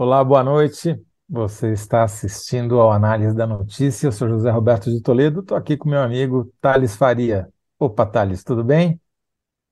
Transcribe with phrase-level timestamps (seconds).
[0.00, 0.96] Olá, boa noite.
[1.28, 4.06] Você está assistindo ao Análise da Notícia.
[4.06, 5.40] Eu sou José Roberto de Toledo.
[5.40, 7.48] Estou aqui com meu amigo Thales Faria.
[7.80, 9.00] Opa, Thales, tudo bem?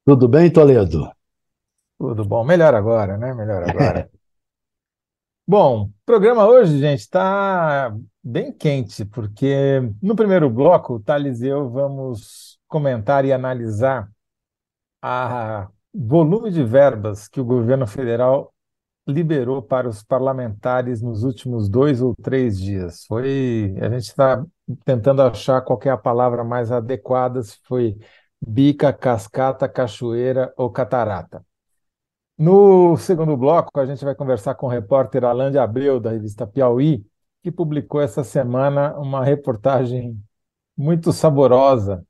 [0.04, 1.08] Tudo bem, Toledo?
[1.96, 2.44] Tudo bom.
[2.44, 3.32] Melhor agora, né?
[3.34, 4.10] Melhor agora.
[5.46, 11.46] Bom, o programa hoje, gente, está bem quente, porque no primeiro bloco, o Thales e
[11.46, 14.10] eu vamos comentar e analisar
[15.00, 18.52] a volume de verbas que o governo federal
[19.06, 23.04] liberou para os parlamentares nos últimos dois ou três dias.
[23.06, 24.44] Foi, a gente está
[24.84, 27.96] tentando achar qual é a palavra mais adequada, se foi
[28.40, 31.44] bica, cascata, cachoeira ou catarata.
[32.36, 36.46] No segundo bloco, a gente vai conversar com o repórter Alain de Abreu, da revista
[36.46, 37.06] Piauí,
[37.42, 40.20] que publicou essa semana uma reportagem
[40.76, 42.04] muito saborosa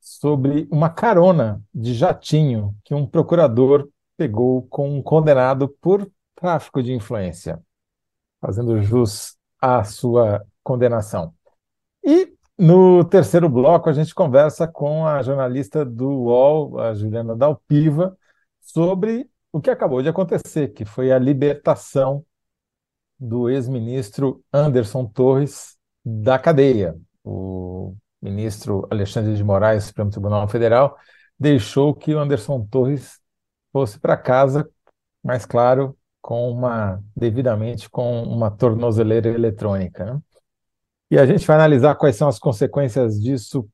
[0.00, 6.10] sobre uma carona de jatinho que um procurador pegou com um condenado por
[6.42, 7.62] tráfico de influência,
[8.40, 11.32] fazendo jus à sua condenação.
[12.04, 18.18] E no terceiro bloco, a gente conversa com a jornalista do UOL, a Juliana Dalpiva,
[18.60, 22.24] sobre o que acabou de acontecer, que foi a libertação
[23.16, 26.98] do ex-ministro Anderson Torres da cadeia.
[27.22, 30.98] O ministro Alexandre de Moraes, Supremo Tribunal Federal,
[31.38, 33.20] deixou que o Anderson Torres
[33.72, 34.68] fosse para casa,
[35.22, 40.04] mais claro, com uma devidamente com uma tornozeleira eletrônica.
[40.04, 40.20] Né?
[41.10, 43.68] E a gente vai analisar quais são as consequências disso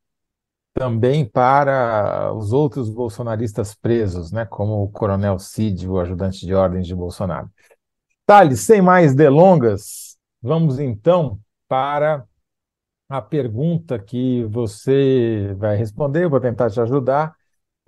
[0.75, 6.87] também para os outros bolsonaristas presos, né, como o Coronel Cid, o ajudante de ordens
[6.87, 7.51] de Bolsonaro.
[8.25, 12.25] Thales, sem mais delongas, vamos então para
[13.09, 17.35] a pergunta que você vai responder, eu vou tentar te ajudar,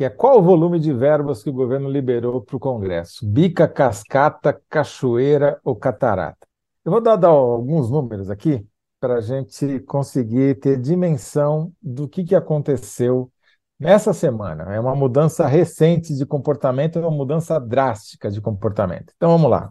[0.01, 3.27] que é qual o volume de verbas que o governo liberou para o Congresso?
[3.29, 6.49] Bica, cascata, cachoeira ou catarata?
[6.83, 8.67] Eu vou dar, dar alguns números aqui
[8.99, 13.31] para a gente conseguir ter dimensão do que, que aconteceu
[13.79, 14.75] nessa semana.
[14.75, 19.13] É uma mudança recente de comportamento, é uma mudança drástica de comportamento.
[19.15, 19.71] Então vamos lá.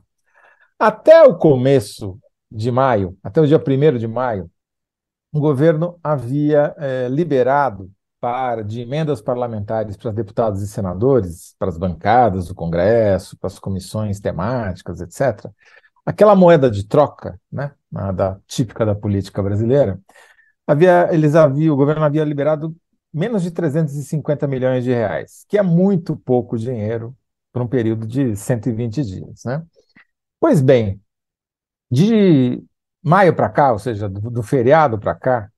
[0.77, 2.19] Até o começo
[2.51, 4.47] de maio, até o dia 1 de maio,
[5.33, 11.77] o governo havia é, liberado para, de emendas parlamentares para deputados e senadores, para as
[11.77, 15.51] bancadas do Congresso, para as comissões temáticas, etc.,
[16.05, 17.71] aquela moeda de troca, né,
[18.13, 19.99] da, típica da política brasileira,
[20.67, 22.75] havia, eles haviam, o governo havia liberado
[23.13, 27.15] menos de 350 milhões de reais, que é muito pouco dinheiro
[27.51, 29.43] para um período de 120 dias.
[29.45, 29.63] Né?
[30.39, 31.01] Pois bem,
[31.91, 32.63] de
[33.03, 35.51] maio para cá, ou seja, do, do feriado para cá,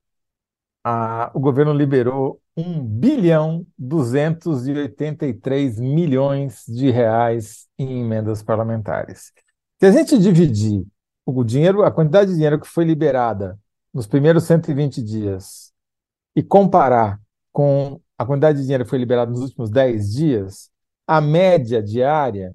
[0.84, 9.32] a, o governo liberou 1 bilhão 283 milhões de reais em emendas parlamentares.
[9.80, 10.84] Se a gente dividir
[11.24, 13.58] o dinheiro, a quantidade de dinheiro que foi liberada
[13.92, 15.72] nos primeiros 120 dias
[16.34, 17.20] e comparar
[17.52, 20.70] com a quantidade de dinheiro que foi liberada nos últimos 10 dias,
[21.06, 22.54] a média diária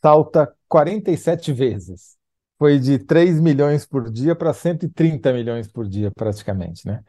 [0.00, 2.16] salta 47 vezes.
[2.58, 6.86] Foi de 3 milhões por dia para 130 milhões por dia, praticamente.
[6.86, 7.02] Né?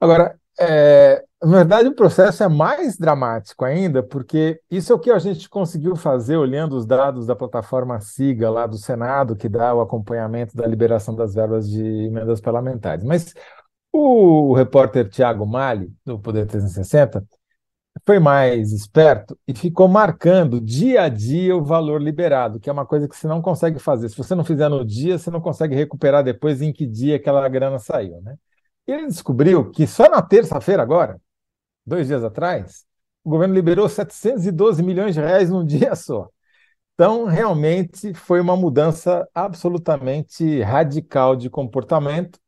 [0.00, 5.10] Agora, é, na verdade, o processo é mais dramático ainda, porque isso é o que
[5.10, 9.74] a gente conseguiu fazer olhando os dados da plataforma SIGA lá do Senado, que dá
[9.74, 13.04] o acompanhamento da liberação das verbas de emendas parlamentares.
[13.04, 13.34] Mas
[13.92, 17.24] o repórter Tiago Mali, do Poder 360,
[18.06, 22.86] foi mais esperto e ficou marcando dia a dia o valor liberado, que é uma
[22.86, 24.08] coisa que você não consegue fazer.
[24.08, 27.48] Se você não fizer no dia, você não consegue recuperar depois em que dia aquela
[27.48, 28.36] grana saiu, né?
[28.88, 31.20] Ele descobriu que só na terça-feira agora,
[31.86, 32.86] dois dias atrás,
[33.24, 36.28] o governo liberou 712 milhões de reais num dia só.
[36.94, 42.40] Então, realmente foi uma mudança absolutamente radical de comportamento,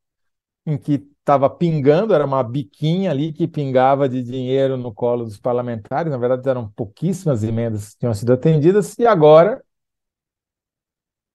[0.67, 5.39] em que estava pingando, era uma biquinha ali que pingava de dinheiro no colo dos
[5.39, 6.11] parlamentares.
[6.11, 9.63] Na verdade, eram pouquíssimas emendas que tinham sido atendidas, e agora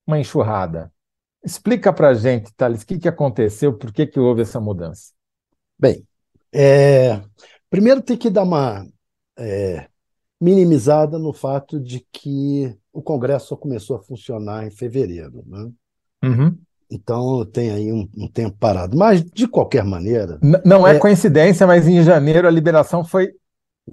[0.07, 0.91] uma enxurrada.
[1.45, 5.11] Explica para a gente, Thales, o que, que aconteceu, por que, que houve essa mudança?
[5.77, 6.03] Bem,
[6.51, 7.21] é,
[7.69, 8.87] primeiro tem que dar uma
[9.37, 9.87] é,
[10.41, 15.43] minimizada no fato de que o Congresso só começou a funcionar em fevereiro.
[15.45, 15.69] Né?
[16.23, 16.57] Uhum.
[16.89, 18.97] Então tem aí um, um, tempo parado.
[18.97, 20.39] Mas, de qualquer maneira.
[20.41, 23.33] N não é, é coincidência, mas em janeiro a liberação foi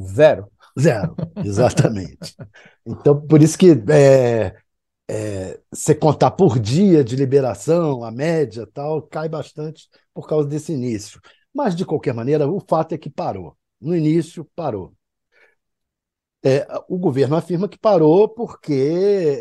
[0.00, 0.46] zero.
[0.78, 1.14] Zero,
[1.44, 2.34] exatamente.
[2.86, 4.54] então, por isso que é,
[5.08, 10.72] é, você contar por dia de liberação, a média tal, cai bastante por causa desse
[10.72, 11.20] início.
[11.54, 13.56] Mas, de qualquer maneira, o fato é que parou.
[13.80, 14.94] No início, parou.
[16.44, 18.72] É, o governo afirma que parou porque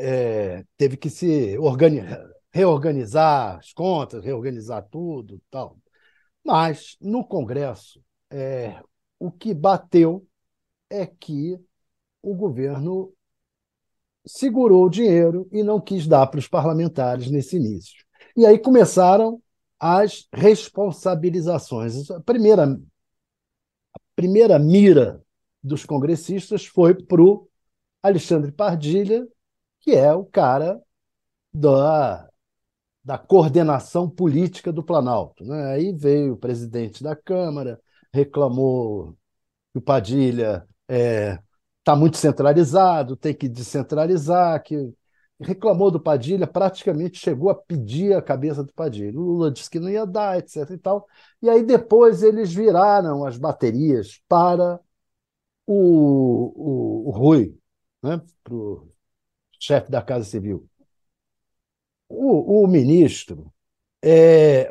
[0.02, 2.24] é, teve que se organizar,
[2.54, 5.78] reorganizar as contas, reorganizar tudo tal.
[6.44, 8.82] Mas, no Congresso, é,
[9.20, 10.28] o que bateu
[10.90, 11.60] é que
[12.22, 13.14] o governo
[14.26, 18.04] segurou o dinheiro e não quis dar para os parlamentares nesse início.
[18.36, 19.42] E aí começaram
[19.80, 22.10] as responsabilizações.
[22.12, 25.22] A primeira, a primeira mira
[25.64, 27.48] dos congressistas foi para o
[28.02, 29.28] Alexandre Pardilha,
[29.80, 30.82] que é o cara
[31.54, 32.30] da,
[33.04, 35.44] da coordenação política do Planalto.
[35.44, 35.74] Né?
[35.74, 37.80] Aí veio o presidente da Câmara,
[38.14, 39.18] reclamou
[39.72, 41.40] que o Padilha é,
[41.84, 44.94] tá muito centralizado, tem que descentralizar, que
[45.40, 49.20] reclamou do Padilha, praticamente chegou a pedir a cabeça do Padilha.
[49.20, 50.70] O Lula disse que não ia dar, etc.
[50.72, 51.08] E, tal.
[51.42, 54.80] e aí depois eles viraram as baterias para
[55.66, 57.58] o, o, o Rui,
[58.04, 58.22] né?
[58.44, 58.88] para o
[59.60, 60.68] chefe da Casa Civil.
[62.10, 63.52] O, o ministro,
[64.02, 64.70] é,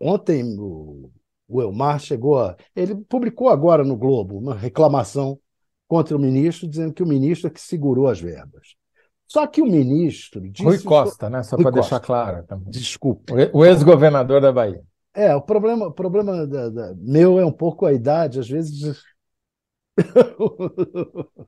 [0.00, 1.10] ontem o,
[1.48, 2.56] o Elmar chegou a.
[2.74, 5.38] Ele publicou agora no Globo uma reclamação
[5.88, 8.74] contra o ministro, dizendo que o ministro é que segurou as verbas.
[9.26, 10.64] Só que o ministro disse.
[10.64, 11.42] Rui Costa, né?
[11.42, 12.70] Só para deixar claro também.
[12.70, 13.32] Desculpe.
[13.52, 14.82] O ex-governador da Bahia.
[15.14, 19.02] É, o problema, o problema da, da, meu é um pouco a idade, às vezes.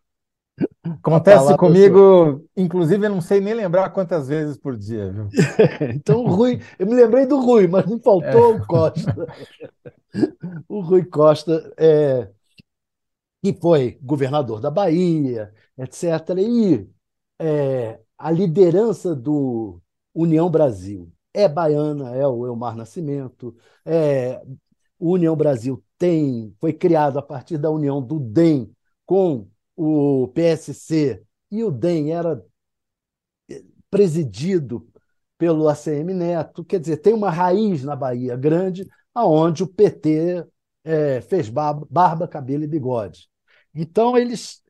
[0.82, 5.28] Acontece comigo, inclusive eu não sei nem lembrar quantas vezes por dia, viu?
[5.94, 8.56] então o Rui, eu me lembrei do Rui, mas não faltou é.
[8.56, 9.26] o Costa.
[10.68, 12.28] o Rui Costa, é,
[13.52, 16.38] que foi governador da Bahia, etc.
[16.38, 16.88] E
[17.38, 19.80] é, a liderança do
[20.14, 23.56] União Brasil é baiana, é o Elmar Nascimento.
[23.84, 24.42] É,
[24.98, 28.72] o União Brasil tem, foi criado a partir da união do DEM
[29.04, 32.42] com o PSC, e o DEM era
[33.50, 34.88] eh, presidido
[35.38, 40.46] pelo ACM Neto, quer dizer, tem uma raiz na Bahia grande, aonde o PT
[40.84, 43.28] é, fez barba, barba, cabelo e bigode.
[43.76, 44.62] Então, eles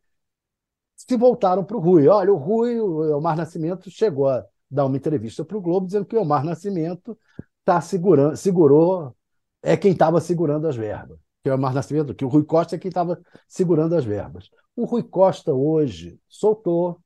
[0.96, 2.08] se voltaram para o Rui.
[2.08, 6.04] Olha, o Rui, o Elmar Nascimento, chegou a dar uma entrevista para o Globo dizendo
[6.04, 7.18] que o Elmar Nascimento
[7.64, 9.14] tá segurando, segurou,
[9.62, 11.18] é quem estava segurando as verbas.
[11.42, 14.50] Que o Nascimento, que o Rui Costa é quem estava segurando as verbas.
[14.74, 17.00] O Rui Costa hoje soltou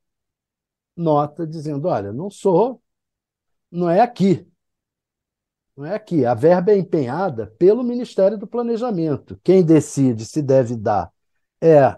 [0.96, 2.82] nota dizendo: olha, não sou,
[3.70, 4.46] não é aqui.
[5.76, 6.24] Não é aqui.
[6.24, 9.38] A verba é empenhada pelo Ministério do Planejamento.
[9.42, 11.10] Quem decide se deve dar
[11.60, 11.96] é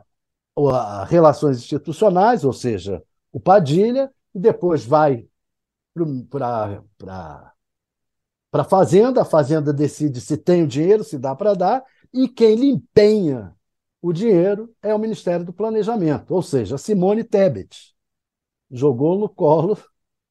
[0.56, 5.26] a relações institucionais, ou seja, o Padilha, e depois vai
[6.98, 7.52] para
[8.52, 11.82] a Fazenda, a Fazenda decide se tem o dinheiro, se dá para dar,
[12.12, 13.54] e quem lhe empenha
[14.00, 17.94] o dinheiro é o Ministério do Planejamento, ou seja, Simone Tebet.
[18.70, 19.78] Jogou no colo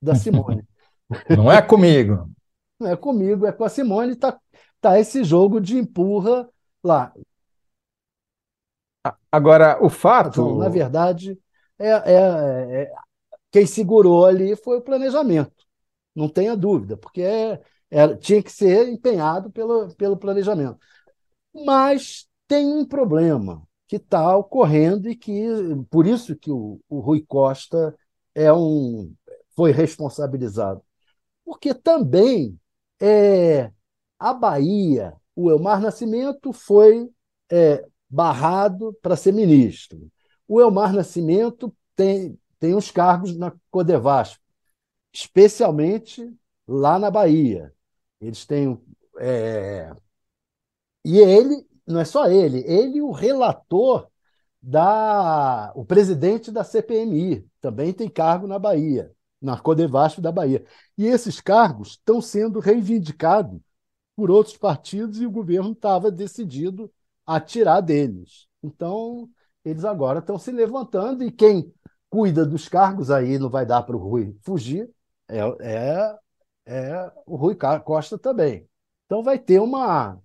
[0.01, 0.67] da Simone.
[1.29, 2.29] Não é comigo.
[2.79, 4.13] Não é comigo, é com a Simone.
[4.13, 4.39] Está
[4.79, 6.49] tá esse jogo de empurra
[6.83, 7.13] lá.
[9.31, 10.41] Agora, o fato.
[10.41, 11.39] Então, na verdade,
[11.79, 12.91] é, é, é,
[13.51, 15.65] quem segurou ali foi o planejamento.
[16.15, 20.77] Não tenha dúvida, porque é, é, tinha que ser empenhado pelo, pelo planejamento.
[21.53, 25.45] Mas tem um problema que está ocorrendo e que
[25.89, 27.95] por isso que o, o Rui Costa
[28.33, 29.13] é um
[29.55, 30.81] foi responsabilizado,
[31.43, 32.57] porque também
[33.01, 33.71] é,
[34.17, 37.09] a Bahia, o Elmar Nascimento foi
[37.51, 40.11] é, barrado para ser ministro.
[40.47, 44.37] O Elmar Nascimento tem, tem uns cargos na Codevasf,
[45.13, 46.29] especialmente
[46.67, 47.73] lá na Bahia.
[48.19, 48.79] Eles têm.
[49.17, 49.93] É,
[51.05, 54.07] e ele não é só ele, ele o relator
[54.61, 55.71] da.
[55.75, 60.65] o presidente da CPMI, também tem cargo na Bahia, na Codevasf da Bahia.
[60.97, 63.59] E esses cargos estão sendo reivindicados
[64.15, 66.91] por outros partidos e o governo estava decidido
[67.25, 68.47] a tirar deles.
[68.63, 69.29] Então,
[69.63, 71.73] eles agora estão se levantando e quem
[72.09, 74.89] cuida dos cargos aí não vai dar para o Rui fugir,
[75.27, 76.19] é, é,
[76.65, 78.67] é o Rui Costa também.
[79.05, 80.21] Então vai ter uma,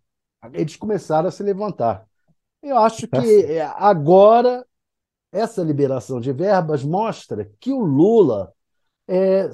[0.52, 2.06] eles começaram a se levantar.
[2.62, 4.66] Eu acho que é, agora
[5.30, 8.52] essa liberação de verbas mostra que o Lula
[9.06, 9.48] é,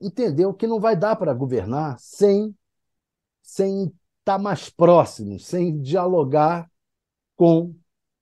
[0.00, 2.54] entendeu que não vai dar para governar sem
[3.42, 6.70] sem estar tá mais próximo, sem dialogar
[7.36, 7.74] com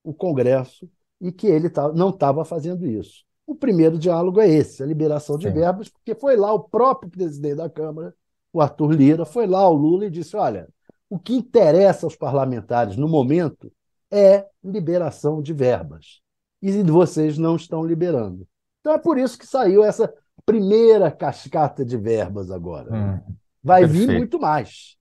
[0.02, 0.88] o Congresso
[1.20, 3.24] e que ele tá, não estava fazendo isso.
[3.46, 5.54] O primeiro diálogo é esse, a liberação de Sim.
[5.54, 8.14] verbas, porque foi lá o próprio presidente da Câmara,
[8.52, 10.68] o Arthur Lira, foi lá o Lula e disse: olha,
[11.08, 13.72] o que interessa aos parlamentares no momento
[14.10, 16.20] é liberação de verbas.
[16.62, 18.46] e vocês não estão liberando.
[18.80, 20.12] Então é por isso que saiu essa
[20.44, 22.94] primeira cascata de verbas agora.
[22.94, 24.06] Hum, Vai perfeito.
[24.08, 24.96] vir muito mais.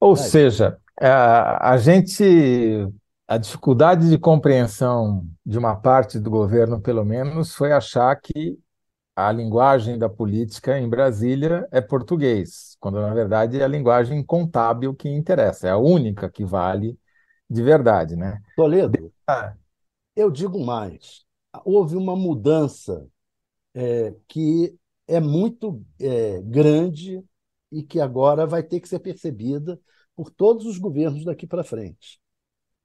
[0.00, 2.24] Ou seja, a, a gente.
[3.28, 8.58] A dificuldade de compreensão de uma parte do governo, pelo menos, foi achar que
[9.14, 14.94] a linguagem da política em Brasília é português, quando na verdade é a linguagem contábil
[14.94, 16.98] que interessa, é a única que vale
[17.48, 18.40] de verdade, né?
[18.56, 19.54] Toledo, ah.
[20.16, 21.24] eu digo mais,
[21.64, 23.06] houve uma mudança
[23.74, 24.74] é, que
[25.06, 27.22] é muito é, grande
[27.70, 29.80] e que agora vai ter que ser percebida
[30.14, 32.20] por todos os governos daqui para frente.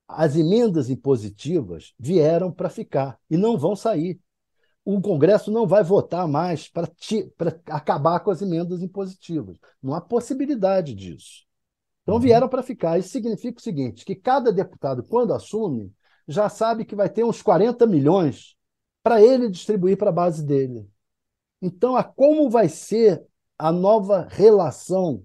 [0.07, 4.19] As emendas impositivas vieram para ficar e não vão sair.
[4.83, 6.87] O Congresso não vai votar mais para
[7.71, 9.57] acabar com as emendas impositivas.
[9.81, 11.43] Não há possibilidade disso.
[12.03, 12.21] Então uhum.
[12.21, 12.99] vieram para ficar.
[12.99, 15.91] Isso significa o seguinte: que cada deputado, quando assume,
[16.27, 18.55] já sabe que vai ter uns 40 milhões
[19.01, 20.87] para ele distribuir para a base dele.
[21.61, 23.23] Então, a como vai ser
[23.57, 25.23] a nova relação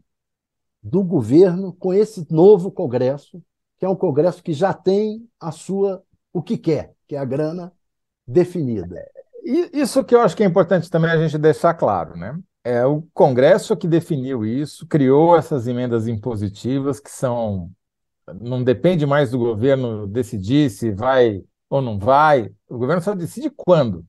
[0.83, 3.43] do governo com esse novo Congresso,
[3.79, 7.25] que é um Congresso que já tem a sua o que quer, que é a
[7.25, 7.73] grana
[8.27, 9.05] definida.
[9.45, 12.39] Isso que eu acho que é importante também a gente deixar claro, né?
[12.63, 17.71] É o Congresso que definiu isso, criou essas emendas impositivas que são
[18.41, 23.51] não depende mais do governo decidir se vai ou não vai, o governo só decide
[23.51, 24.05] quando.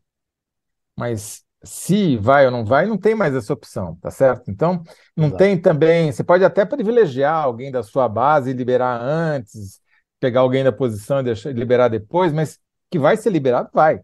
[0.95, 4.49] Mas se vai ou não vai, não tem mais essa opção, tá certo?
[4.49, 4.83] Então,
[5.15, 5.37] não Exato.
[5.37, 6.11] tem também.
[6.11, 9.79] Você pode até privilegiar alguém da sua base e liberar antes,
[10.19, 14.01] pegar alguém da posição e deixar, liberar depois, mas que vai ser liberado, vai.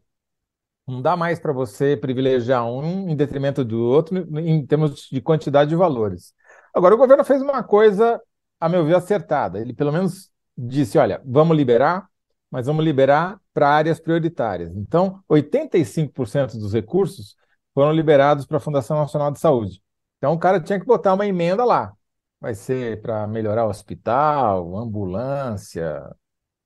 [0.88, 5.70] Não dá mais para você privilegiar um em detrimento do outro em termos de quantidade
[5.70, 6.34] de valores.
[6.74, 8.22] Agora, o governo fez uma coisa,
[8.60, 9.60] a meu ver, acertada.
[9.60, 12.08] Ele pelo menos disse: olha, vamos liberar,
[12.50, 14.74] mas vamos liberar para áreas prioritárias.
[14.78, 17.36] Então, 85% dos recursos
[17.78, 19.84] foram liberados para a Fundação Nacional de Saúde.
[20.18, 21.94] Então, o cara tinha que botar uma emenda lá.
[22.42, 26.04] Vai ser para melhorar o hospital, ambulância,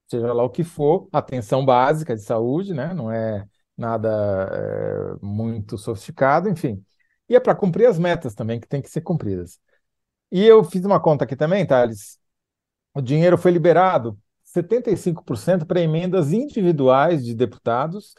[0.08, 2.94] seja lá o que for, atenção básica de saúde, né?
[2.94, 4.10] Não é nada
[4.54, 6.82] é, muito sofisticado, enfim.
[7.28, 9.60] E é para cumprir as metas também, que tem que ser cumpridas.
[10.32, 12.18] E eu fiz uma conta aqui também, Thales.
[12.94, 18.16] O dinheiro foi liberado 75% para emendas individuais de deputados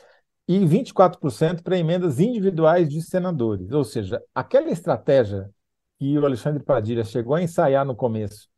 [0.55, 3.73] e 24% para emendas individuais de senadores.
[3.73, 5.51] Ou seja, aquela estratégia
[5.99, 8.49] que o Alexandre Padilha chegou a ensaiar no começo,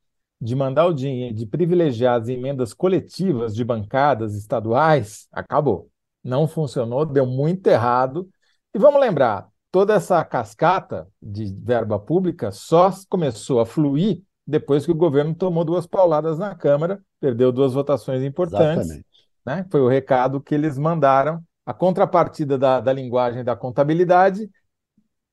[0.40, 5.88] de mandar o dinheiro, de privilegiar as emendas coletivas de bancadas estaduais, acabou.
[6.22, 8.28] Não funcionou, deu muito errado.
[8.74, 14.90] E vamos lembrar, toda essa cascata de verba pública só começou a fluir depois que
[14.92, 19.00] o governo tomou duas pauladas na Câmara perdeu duas votações importantes.
[19.46, 19.64] Né?
[19.70, 21.42] Foi o recado que eles mandaram.
[21.64, 24.50] A contrapartida da, da linguagem da contabilidade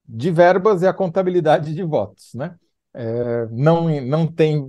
[0.08, 2.34] de verbas e a contabilidade de votos.
[2.34, 2.56] Né?
[2.94, 4.66] É, não, não tem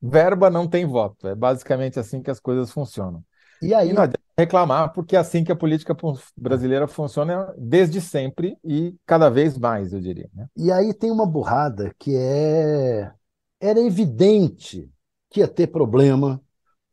[0.00, 1.28] verba, não tem voto.
[1.28, 3.24] É basicamente assim que as coisas funcionam.
[3.62, 5.94] E aí e não adianta reclamar, porque é assim que a política
[6.34, 10.30] brasileira funciona desde sempre e cada vez mais, eu diria.
[10.32, 10.46] Né?
[10.56, 13.12] E aí tem uma burrada que é
[13.60, 14.90] era evidente
[15.28, 16.42] que ia ter problema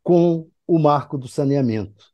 [0.03, 2.05] com o marco do saneamento.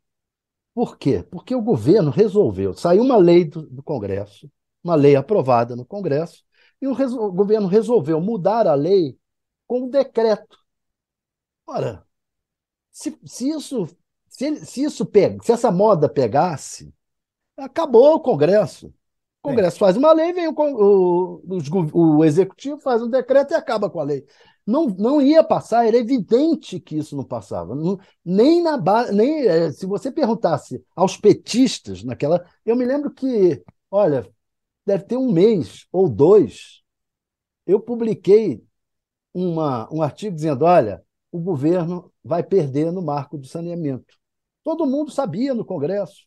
[0.74, 1.22] Por quê?
[1.22, 2.74] Porque o governo resolveu.
[2.74, 4.50] Saiu uma lei do, do Congresso,
[4.82, 6.44] uma lei aprovada no Congresso,
[6.82, 9.16] e o, o governo resolveu mudar a lei
[9.66, 10.58] com um decreto.
[11.66, 12.04] Ora,
[12.90, 13.88] se, se isso
[14.34, 16.92] se, se isso pega, se essa moda pegasse,
[17.56, 18.88] acabou o Congresso.
[18.88, 19.78] O Congresso é.
[19.78, 24.00] faz uma lei, vem o, o, o, o executivo faz um decreto e acaba com
[24.00, 24.26] a lei
[24.66, 27.74] não, não ia passar, era evidente que isso não passava.
[27.74, 33.12] Não, nem na base, nem é, se você perguntasse aos petistas naquela, eu me lembro
[33.12, 34.28] que, olha,
[34.86, 36.82] deve ter um mês ou dois,
[37.66, 38.64] eu publiquei
[39.34, 41.02] uma, um artigo dizendo, olha,
[41.32, 44.16] o governo vai perder no marco do saneamento.
[44.62, 46.26] Todo mundo sabia no Congresso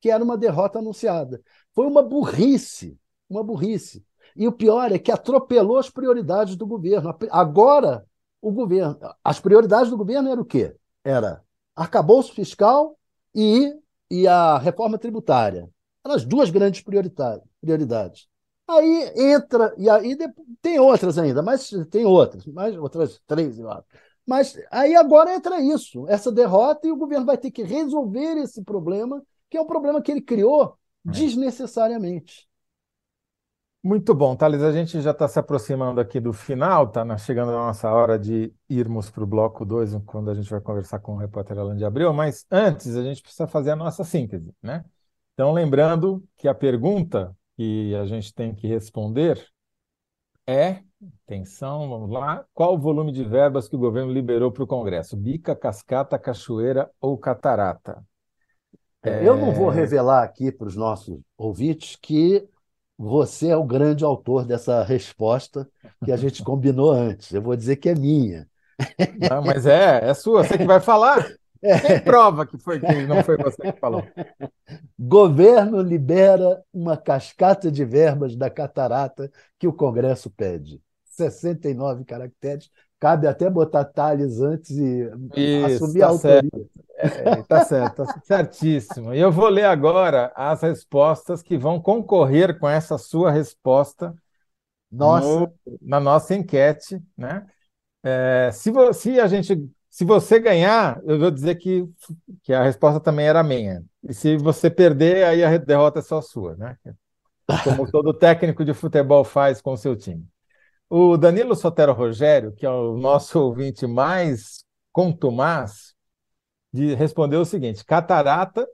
[0.00, 1.42] que era uma derrota anunciada.
[1.74, 4.04] Foi uma burrice, uma burrice.
[4.36, 7.14] E o pior é que atropelou as prioridades do governo.
[7.30, 8.06] Agora,
[8.40, 10.74] o governo, as prioridades do governo eram o quê?
[11.04, 11.42] Era
[11.74, 12.98] arcabouço fiscal
[13.34, 13.74] e,
[14.10, 15.68] e a reforma tributária.
[16.04, 18.28] Eram as duas grandes prioridades.
[18.68, 20.16] Aí entra, e aí
[20.62, 23.84] tem outras ainda, mas tem outras, mais outras três, lá.
[24.24, 28.62] Mas aí agora entra isso, essa derrota, e o governo vai ter que resolver esse
[28.62, 31.10] problema, que é um problema que ele criou é.
[31.10, 32.48] desnecessariamente.
[33.82, 34.62] Muito bom, Thales.
[34.62, 38.52] A gente já está se aproximando aqui do final, está chegando a nossa hora de
[38.68, 41.84] irmos para o bloco 2, quando a gente vai conversar com o repórter Alan de
[41.84, 44.84] Abreu, mas antes a gente precisa fazer a nossa síntese, né?
[45.32, 49.42] Então, lembrando que a pergunta que a gente tem que responder
[50.46, 50.82] é,
[51.24, 55.16] atenção, vamos lá, qual o volume de verbas que o governo liberou para o Congresso?
[55.16, 58.04] Bica, cascata, cachoeira ou catarata?
[59.02, 59.26] É...
[59.26, 62.46] Eu não vou revelar aqui para os nossos ouvintes que
[63.02, 65.66] você é o grande autor dessa resposta
[66.04, 67.32] que a gente combinou antes.
[67.32, 68.46] Eu vou dizer que é minha.
[69.30, 71.26] Não, mas é, é sua, você que vai falar.
[71.62, 71.78] É.
[71.78, 74.02] Quem prova que foi que não foi você que falou?
[74.98, 80.80] Governo libera uma cascata de verbas da catarata que o Congresso pede.
[81.04, 82.70] 69 caracteres.
[83.00, 86.50] Cabe até botar Thales antes e Isso, assumir tá a autoria.
[86.50, 86.70] Certo.
[86.98, 89.14] É, tá certo, tá certíssimo.
[89.14, 94.14] E eu vou ler agora as respostas que vão concorrer com essa sua resposta
[94.90, 95.40] nossa.
[95.40, 97.46] No, na nossa enquete, né?
[98.02, 101.84] É, se, vo, se a gente se você ganhar, eu vou dizer que,
[102.42, 103.84] que a resposta também era minha.
[104.08, 106.76] E se você perder, aí a derrota é só sua, né?
[107.62, 110.26] Como todo técnico de futebol faz com o seu time.
[110.92, 115.94] O Danilo Sotero Rogério, que é o nosso ouvinte mais contumaz,
[116.72, 118.68] de, respondeu o seguinte: catarata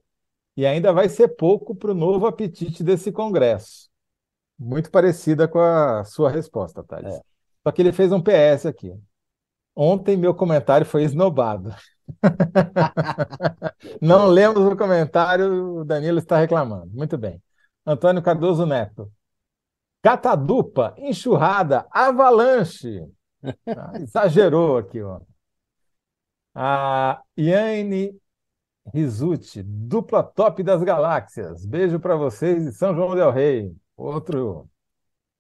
[0.57, 3.91] e ainda vai ser pouco para o novo apetite desse Congresso.
[4.59, 7.17] Muito parecida com a sua resposta, Thales.
[7.17, 7.21] É.
[7.63, 8.99] Só que ele fez um PS aqui.
[9.75, 11.75] Ontem meu comentário foi esnobado.
[14.01, 16.91] Não lemos o comentário, o Danilo está reclamando.
[16.95, 17.43] Muito bem.
[17.85, 19.13] Antônio Cardoso Neto.
[20.03, 23.03] Catadupa, enxurrada, avalanche.
[23.69, 25.21] Ah, exagerou aqui, ó.
[26.53, 28.19] A Iane
[28.93, 31.65] Rizuti, dupla top das galáxias.
[31.65, 33.77] Beijo para vocês de São João del Rei.
[33.97, 34.69] Outro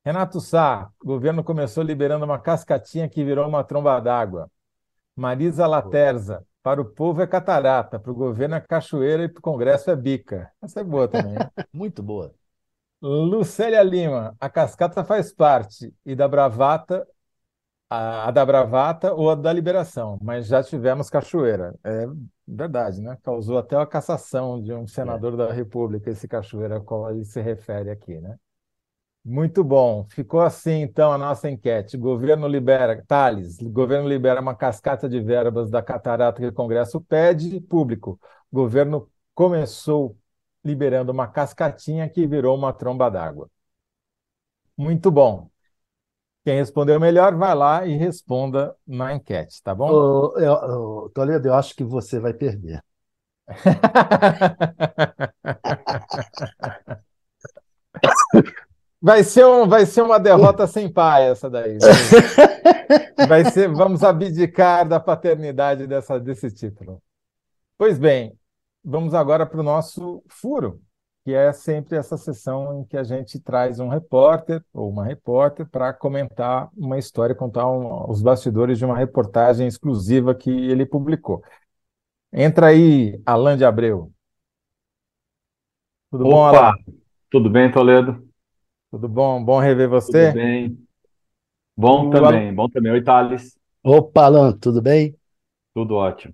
[0.05, 4.51] Renato Sá, o governo começou liberando uma cascatinha que virou uma tromba d'água.
[5.17, 9.43] Marisa Laterza, para o povo é catarata, para o governo é cachoeira e para o
[9.43, 10.51] Congresso é bica.
[10.63, 11.35] Essa é boa também.
[11.73, 12.33] Muito boa.
[13.01, 17.07] Lucélia Lima, a cascata faz parte e da bravata,
[17.89, 21.75] a, a, da bravata ou a da liberação, mas já tivemos cachoeira.
[21.85, 22.07] É
[22.47, 23.17] verdade, né?
[23.23, 25.37] Causou até a cassação de um senador é.
[25.37, 28.37] da República, esse cachoeira, a qual ele se refere aqui, né?
[29.25, 30.07] Muito bom.
[30.09, 31.97] Ficou assim, então, a nossa enquete.
[31.97, 37.61] Governo libera, Thales, governo libera uma cascata de verbas da catarata que o Congresso pede,
[37.61, 38.21] público.
[38.53, 40.17] Governo começou
[40.67, 43.49] liberando uma cascatinha que virou uma tromba d'água.
[44.77, 45.49] Muito bom.
[46.45, 49.91] Quem respondeu melhor, vai lá e responda na enquete, tá bom?
[49.91, 52.83] Ô, eu, Toledo, eu acho que você vai perder.
[59.01, 61.79] Vai ser, um, vai ser uma derrota sem pai essa daí.
[63.29, 67.01] Vai ser, vamos abdicar da paternidade dessa, desse título.
[67.79, 68.39] Pois bem,
[68.87, 70.81] vamos agora para o nosso furo,
[71.25, 75.69] que é sempre essa sessão em que a gente traz um repórter ou uma repórter
[75.69, 81.43] para comentar uma história, contar um, os bastidores de uma reportagem exclusiva que ele publicou.
[82.33, 84.13] Entra aí, Alain de Abreu.
[86.09, 86.85] Tudo Opa, bom, Alain?
[87.29, 88.25] Tudo bem, Toledo?
[88.93, 89.45] Tudo bom?
[89.45, 90.29] Bom rever você?
[90.29, 90.87] Tudo bem.
[91.77, 92.55] Bom o também, Al...
[92.55, 92.93] bom também.
[92.93, 93.59] Oi, Thales.
[93.83, 95.17] Opa, Alan, tudo bem?
[95.75, 96.33] Tudo ótimo.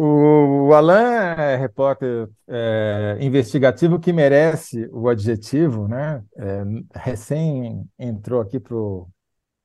[0.00, 6.22] O Alan é repórter é, investigativo que merece o adjetivo, né?
[6.36, 6.62] É,
[6.94, 9.08] recém entrou aqui para o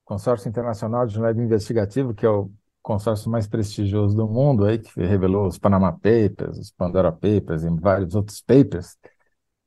[0.03, 2.49] Consórcio Internacional de Jornalismo Investigativo, que é o
[2.81, 7.69] consórcio mais prestigioso do mundo, aí, que revelou os Panama Papers, os Pandora Papers e
[7.69, 8.97] vários outros papers.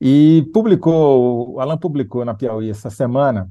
[0.01, 3.49] E publicou, o Alan publicou na Piauí essa semana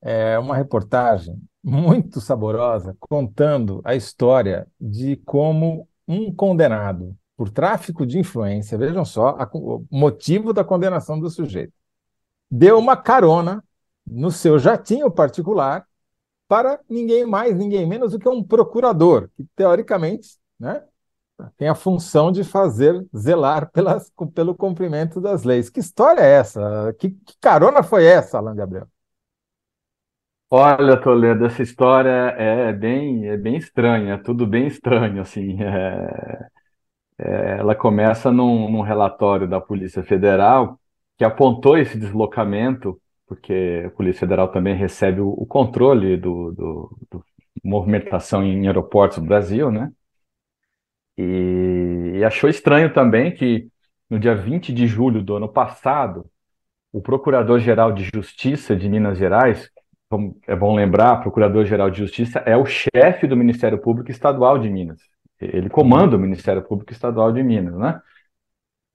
[0.00, 8.18] é, uma reportagem muito saborosa contando a história de como um condenado por tráfico de
[8.18, 11.72] influência, vejam só a, o motivo da condenação do sujeito,
[12.50, 13.62] deu uma carona
[14.06, 15.86] no seu jatinho particular
[16.48, 20.82] para ninguém mais, ninguém menos do que um procurador, que teoricamente né,
[21.56, 25.68] tem a função de fazer, zelar pelas, pelo cumprimento das leis.
[25.68, 26.94] Que história é essa?
[26.98, 28.88] Que, que carona foi essa, Alan Gabriel?
[30.50, 35.56] Olha, Toledo, essa história é bem, é bem estranha, tudo bem estranho, assim.
[35.62, 36.48] É,
[37.18, 40.78] é, ela começa num, num relatório da Polícia Federal
[41.16, 46.98] que apontou esse deslocamento, porque a Polícia Federal também recebe o, o controle do, do,
[47.10, 47.24] do
[47.64, 49.90] movimentação em aeroportos do Brasil, né?
[51.16, 53.68] E, e achou estranho também que
[54.10, 56.26] no dia 20 de julho do ano passado,
[56.92, 59.70] o Procurador-Geral de Justiça de Minas Gerais,
[60.46, 65.00] é bom lembrar, Procurador-Geral de Justiça é o chefe do Ministério Público Estadual de Minas.
[65.40, 68.00] Ele comanda o Ministério Público Estadual de Minas, né?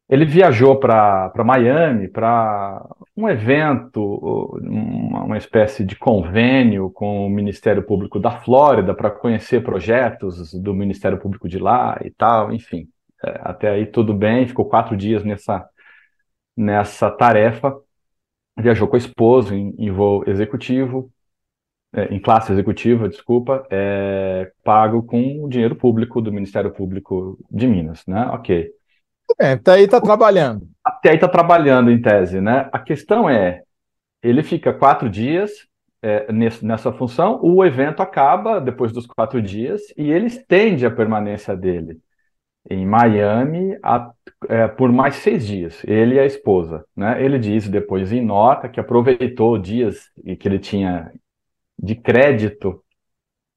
[0.10, 4.04] Ele viajou para Miami para um evento,
[4.62, 10.74] uma, uma, espécie de convênio com o Ministério Público da Flórida para conhecer projetos do
[10.74, 12.90] Ministério Público de lá e tal, enfim.
[13.24, 15.66] É, até aí tudo bem, ficou quatro dias nessa,
[16.58, 17.74] nessa tarefa.
[18.58, 21.12] Viajou com a esposa em, em voo executivo,
[21.94, 27.68] é, em classe executiva, desculpa, é, pago com o dinheiro público do Ministério Público de
[27.68, 28.26] Minas, né?
[28.28, 28.72] Ok.
[29.40, 30.68] É, até aí está trabalhando.
[30.84, 32.70] Até aí está trabalhando, em tese, né?
[32.72, 33.64] A questão é,
[34.22, 35.52] ele fica quatro dias
[36.02, 40.92] é, nesse, nessa função, o evento acaba depois dos quatro dias e ele estende a
[40.92, 42.00] permanência dele
[42.70, 44.12] em Miami a,
[44.48, 46.86] é, por mais seis dias, ele e a esposa.
[46.96, 47.24] Né?
[47.24, 51.12] Ele diz depois em nota que aproveitou dias que ele tinha
[51.78, 52.84] de crédito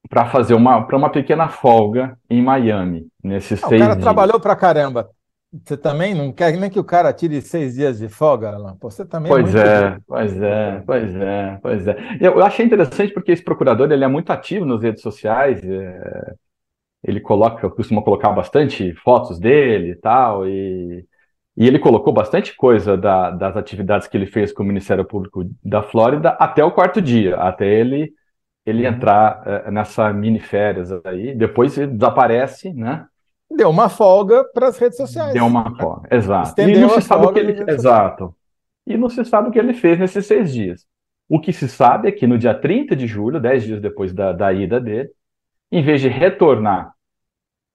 [0.09, 3.81] para fazer uma, para uma pequena folga em Miami, nesses ah, seis dias.
[3.81, 4.05] O cara dias.
[4.05, 5.11] trabalhou para caramba.
[5.65, 8.77] Você também não quer nem que o cara tire seis dias de folga, Alan?
[8.81, 11.97] Você também é pois é, é pois é, pois é, pois é.
[12.21, 15.63] Eu, eu, achei interessante porque esse procurador ele é muito ativo nas redes sociais.
[15.63, 16.35] É,
[17.05, 21.05] ele coloca, costuma colocar bastante fotos dele e tal, e,
[21.57, 25.45] e ele colocou bastante coisa da, das atividades que ele fez com o Ministério Público
[25.63, 28.13] da Flórida até o quarto dia, até ele
[28.67, 28.95] ele uhum.
[28.95, 31.35] entrar é, nessa mini férias aí.
[31.35, 33.05] Depois ele desaparece, né?
[33.51, 35.35] Deu uma folga para as redes sociais.
[35.35, 36.49] Deu uma folga, exato.
[36.49, 37.71] Estendeu e não se sabe o que ele...
[37.71, 38.35] Exato.
[38.87, 40.87] E não se sabe o que ele fez nesses seis dias.
[41.29, 44.33] O que se sabe é que no dia 30 de julho, dez dias depois da,
[44.33, 45.11] da ida dele,
[45.71, 46.94] em vez de retornar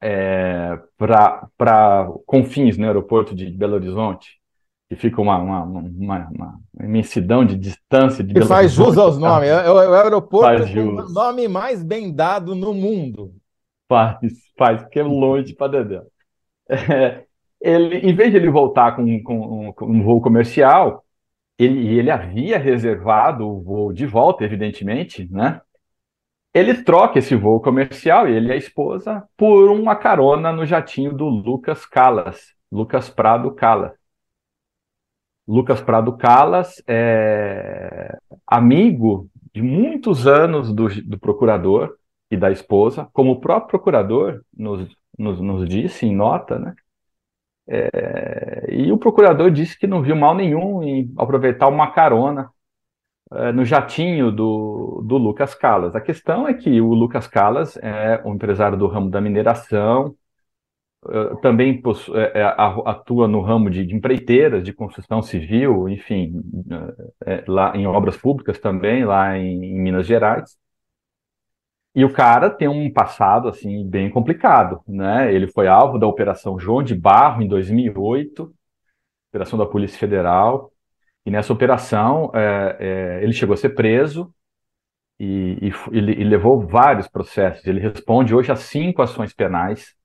[0.02, 4.40] é, para Confins, no aeroporto de Belo Horizonte,
[4.88, 9.18] que fica uma, uma, uma, uma imensidão de distância de que Belo faz jus aos
[9.18, 9.50] nomes.
[9.50, 13.34] É, é o aeroporto com o nome mais bem dado no mundo.
[13.88, 14.18] Faz,
[14.58, 16.04] faz, porque é longe para Dedé.
[16.70, 17.26] É,
[17.60, 21.04] ele, em vez de ele voltar com, com, com um voo comercial,
[21.58, 25.60] ele, ele havia reservado o voo de volta, evidentemente, né?
[26.54, 31.26] Ele troca esse voo comercial, ele e a esposa, por uma carona no jatinho do
[31.26, 33.94] Lucas Calas, Lucas Prado Calas.
[35.48, 42.00] Lucas Prado Calas é amigo de muitos anos do, do procurador,
[42.32, 46.76] e da esposa, como o próprio procurador nos, nos, nos disse em nota, né?
[47.72, 52.50] É, e o procurador disse que não viu mal nenhum em aproveitar uma carona
[53.32, 55.96] é, no jatinho do, do Lucas Calas.
[55.96, 60.16] A questão é que o Lucas Calas é um empresário do ramo da mineração,
[61.08, 61.82] é, também
[62.34, 62.44] é,
[62.86, 66.42] atua no ramo de, de, empreiteiras, de construção civil, enfim,
[67.26, 70.58] é, lá em obras públicas também, lá em, em Minas Gerais.
[71.96, 75.34] E o cara tem um passado assim bem complicado, né?
[75.34, 78.54] Ele foi alvo da Operação João de Barro em 2008,
[79.30, 80.72] operação da Polícia Federal.
[81.26, 84.34] E nessa operação é, é, ele chegou a ser preso
[85.20, 87.66] e, e, e, levou vários processos.
[87.68, 89.96] Ele responde hoje a cinco ações penais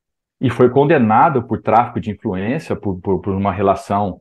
[0.40, 4.20] e foi condenado por tráfico de influência, por, por, por uma relação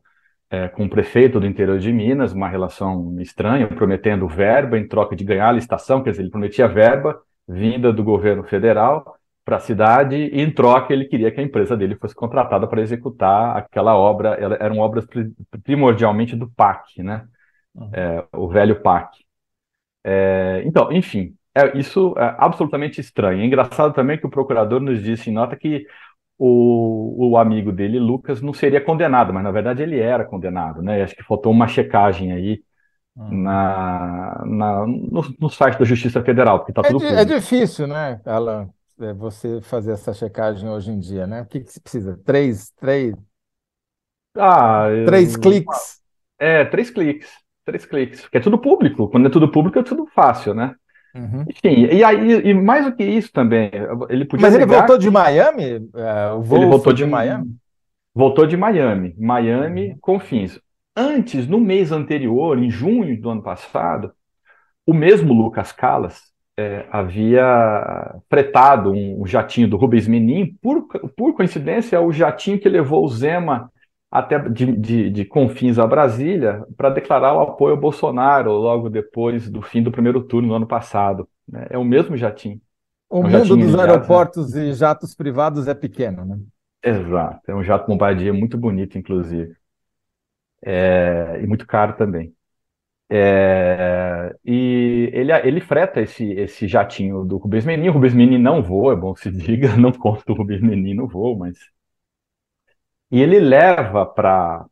[0.49, 5.15] é, com o prefeito do interior de Minas, uma relação estranha, prometendo verba em troca
[5.15, 9.59] de ganhar a licitação, quer dizer, ele prometia verba vinda do governo federal para a
[9.59, 13.95] cidade e, em troca, ele queria que a empresa dele fosse contratada para executar aquela
[13.95, 14.29] obra.
[14.35, 15.05] Ela, eram obras
[15.63, 17.25] primordialmente do PAC, né?
[17.75, 17.89] Uhum.
[17.93, 19.23] É, o velho PAC.
[20.03, 23.41] É, então, enfim, é, isso é absolutamente estranho.
[23.41, 25.85] É engraçado também que o procurador nos disse em nota que
[26.37, 31.01] o, o amigo dele, Lucas, não seria condenado, mas na verdade ele era condenado, né?
[31.03, 32.63] Acho que faltou uma checagem aí
[33.15, 33.43] Uhum.
[33.43, 38.19] na, na no, no, site da Justiça Federal, porque está é tudo É difícil, né,
[38.25, 38.67] Alan,
[38.99, 41.41] é, você fazer essa checagem hoje em dia, né?
[41.41, 42.19] O que, que se precisa?
[42.25, 43.15] Três, três,
[44.37, 45.41] ah, três eu...
[45.41, 46.01] cliques?
[46.39, 47.29] É, três cliques,
[47.63, 49.07] três cliques, porque é tudo público.
[49.09, 50.75] Quando é tudo público, é tudo fácil, né?
[51.15, 51.45] Uhum.
[51.47, 53.69] Enfim, e aí, e mais do que isso também,
[54.09, 54.47] ele podia.
[54.47, 55.63] Mas ele voltou de Miami?
[55.63, 57.55] É, ele voltou de, de Miami?
[58.15, 59.97] Voltou de Miami, Miami, uhum.
[60.01, 60.59] Confins.
[60.95, 64.11] Antes, no mês anterior, em junho do ano passado,
[64.85, 71.95] o mesmo Lucas Calas é, havia fretado um, jatinho do Rubens Menin, por, por coincidência,
[71.95, 73.71] é o jatinho que levou o Zema
[74.11, 79.49] até de, de, de Confins a Brasília para declarar o apoio ao Bolsonaro logo depois
[79.49, 81.27] do fim do primeiro turno no ano passado.
[81.47, 81.65] Né?
[81.71, 82.61] É o mesmo jatinho.
[83.09, 86.37] O é um mundo dos aeroportos e jatos privados é pequeno, né?
[86.83, 89.55] Exato, é um jato Bombardier muito bonito, inclusive.
[90.63, 92.33] é, e muito caro também.
[93.15, 97.89] É, e ele, ele freta esse, esse jatinho do Rubens Menin.
[97.89, 100.95] O Rubens Menin não voa, é bom que se diga, não consta o Rubens Menin
[100.95, 101.55] no voo, mas.
[103.11, 104.65] E ele leva para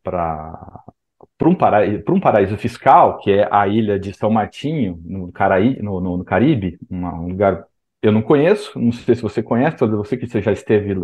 [1.45, 6.01] um, paraíso, um paraíso fiscal, que é a ilha de São Martinho, no, Caraí, no,
[6.01, 7.67] no, no Caribe, um lugar
[8.01, 10.95] eu não conheço, não sei se você conhece, você que você já esteve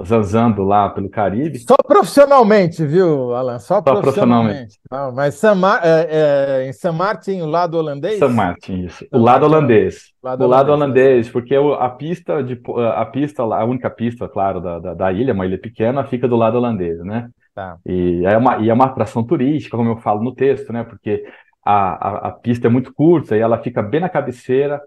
[0.00, 1.58] zanzando lá pelo Caribe.
[1.58, 3.58] Só profissionalmente, viu, Alan?
[3.58, 4.78] Só, Só profissionalmente.
[4.90, 5.80] Não, mas San Mar...
[5.84, 8.18] é, é, em San Martin, o lado holandês?
[8.18, 9.06] San Martin, isso.
[9.12, 10.12] o lado holandês.
[10.22, 12.58] Lado o lado holandês, holandês porque a pista, de,
[12.94, 16.36] a pista, a única pista, claro, da, da, da, ilha, uma ilha pequena, fica do
[16.36, 17.28] lado holandês, né?
[17.54, 17.76] Tá.
[17.84, 20.84] E, é uma, e é uma atração turística, como eu falo no texto, né?
[20.84, 21.22] Porque
[21.62, 24.80] a, a, a pista é muito curta e ela fica bem na cabeceira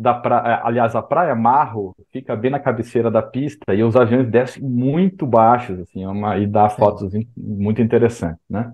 [0.00, 3.94] da praia, é, aliás, a praia Marro fica bem na cabeceira da pista e os
[3.94, 8.72] aviões descem muito baixos, assim, é uma, e dá fotos muito interessantes, né?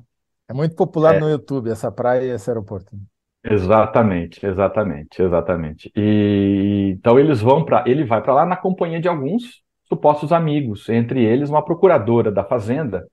[0.48, 2.96] É muito popular é, no YouTube essa praia e esse aeroporto.
[3.42, 5.92] Exatamente, exatamente, exatamente.
[5.96, 10.88] E então eles vão para, ele vai para lá na companhia de alguns supostos amigos,
[10.88, 13.04] entre eles uma procuradora da Fazenda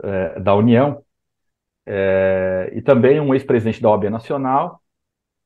[0.00, 1.02] é, da União
[1.84, 4.81] é, e também um ex-presidente da OAB Nacional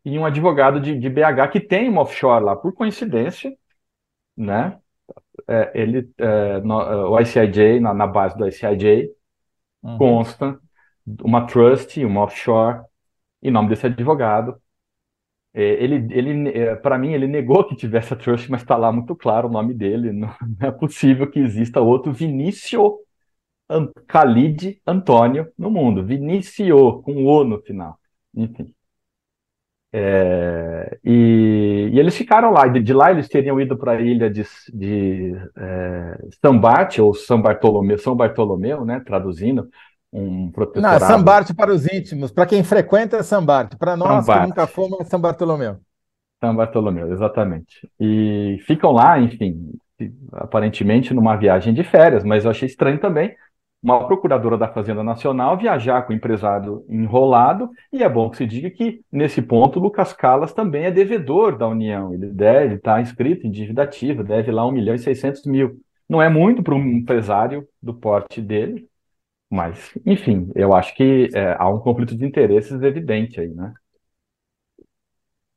[0.06, 3.52] e um advogado de, de BH que tem uma offshore lá, por coincidência,
[4.36, 4.78] né?
[5.48, 6.76] É, ele, é, no,
[7.10, 9.10] o ICIJ, na, na, base do ICIJ,
[9.82, 9.98] uhum.
[9.98, 10.60] consta
[11.22, 12.84] uma trust, uma offshore,
[13.42, 14.62] em nome desse advogado.
[15.52, 18.92] É, ele, ele é, para mim, ele negou que tivesse a trust, mas está lá
[18.92, 20.12] muito claro o nome dele.
[20.12, 20.28] Não,
[20.60, 22.96] não é possível que exista outro Vinício
[24.06, 26.04] Khalid Antônio no mundo.
[26.04, 27.98] Vinício, com O no final.
[28.32, 28.75] Enfim.
[29.92, 34.28] É, e, e, eles ficaram lá, de, de, lá eles teriam ido para a ilha
[34.28, 34.44] de,
[34.74, 39.68] de é, Sambate, ou São Bartolomeu, São Bartolomeu, né, traduzindo,
[40.12, 41.00] um protetorado.
[41.00, 44.42] Não, Sambarte para os íntimos, para quem frequenta é Sambarte, para nós Sambarte.
[44.42, 45.78] que nunca fomos é São Bartolomeu.
[46.40, 47.88] São Bartolomeu, exatamente.
[47.98, 49.72] E ficam lá, enfim,
[50.32, 53.34] aparentemente numa viagem de férias, mas eu achei estranho também
[53.92, 58.44] uma procuradora da Fazenda Nacional viajar com o empresário enrolado, e é bom que se
[58.44, 63.46] diga que, nesse ponto, Lucas Calas também é devedor da União, ele deve estar inscrito
[63.46, 65.80] em dívida ativa, deve lá 1 milhão e 600 mil.
[66.08, 68.88] Não é muito para um empresário do porte dele,
[69.48, 73.72] mas, enfim, eu acho que é, há um conflito de interesses evidente aí, né?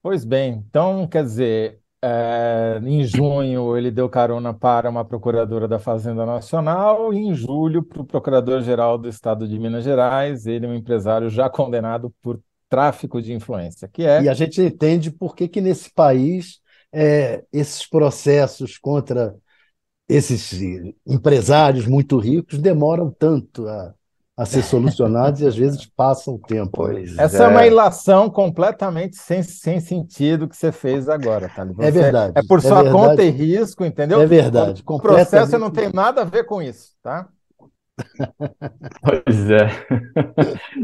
[0.04, 5.80] Pois bem, então, quer dizer, é, em junho, ele deu carona para uma procuradora da
[5.80, 10.46] Fazenda Nacional, e em julho, para o procurador-geral do Estado de Minas Gerais.
[10.46, 14.24] Ele é um empresário já condenado por tráfico de influência, que é.
[14.24, 16.60] E a gente entende por que, que nesse país
[16.94, 19.36] é, esses processos contra
[20.08, 20.60] esses
[21.06, 23.94] empresários muito ricos demoram tanto a,
[24.40, 26.72] a ser solucionados e às vezes passam o tempo.
[26.72, 27.46] Pois Essa é.
[27.46, 27.50] é.
[27.50, 31.68] uma ilação completamente sem, sem sentido que você fez agora, tá?
[31.80, 32.34] é verdade.
[32.38, 32.96] É por é sua verdade.
[32.96, 34.22] conta e risco, entendeu?
[34.22, 34.82] É verdade.
[34.88, 37.28] O processo não tem nada a ver com isso, tá?
[39.04, 39.68] Pois é.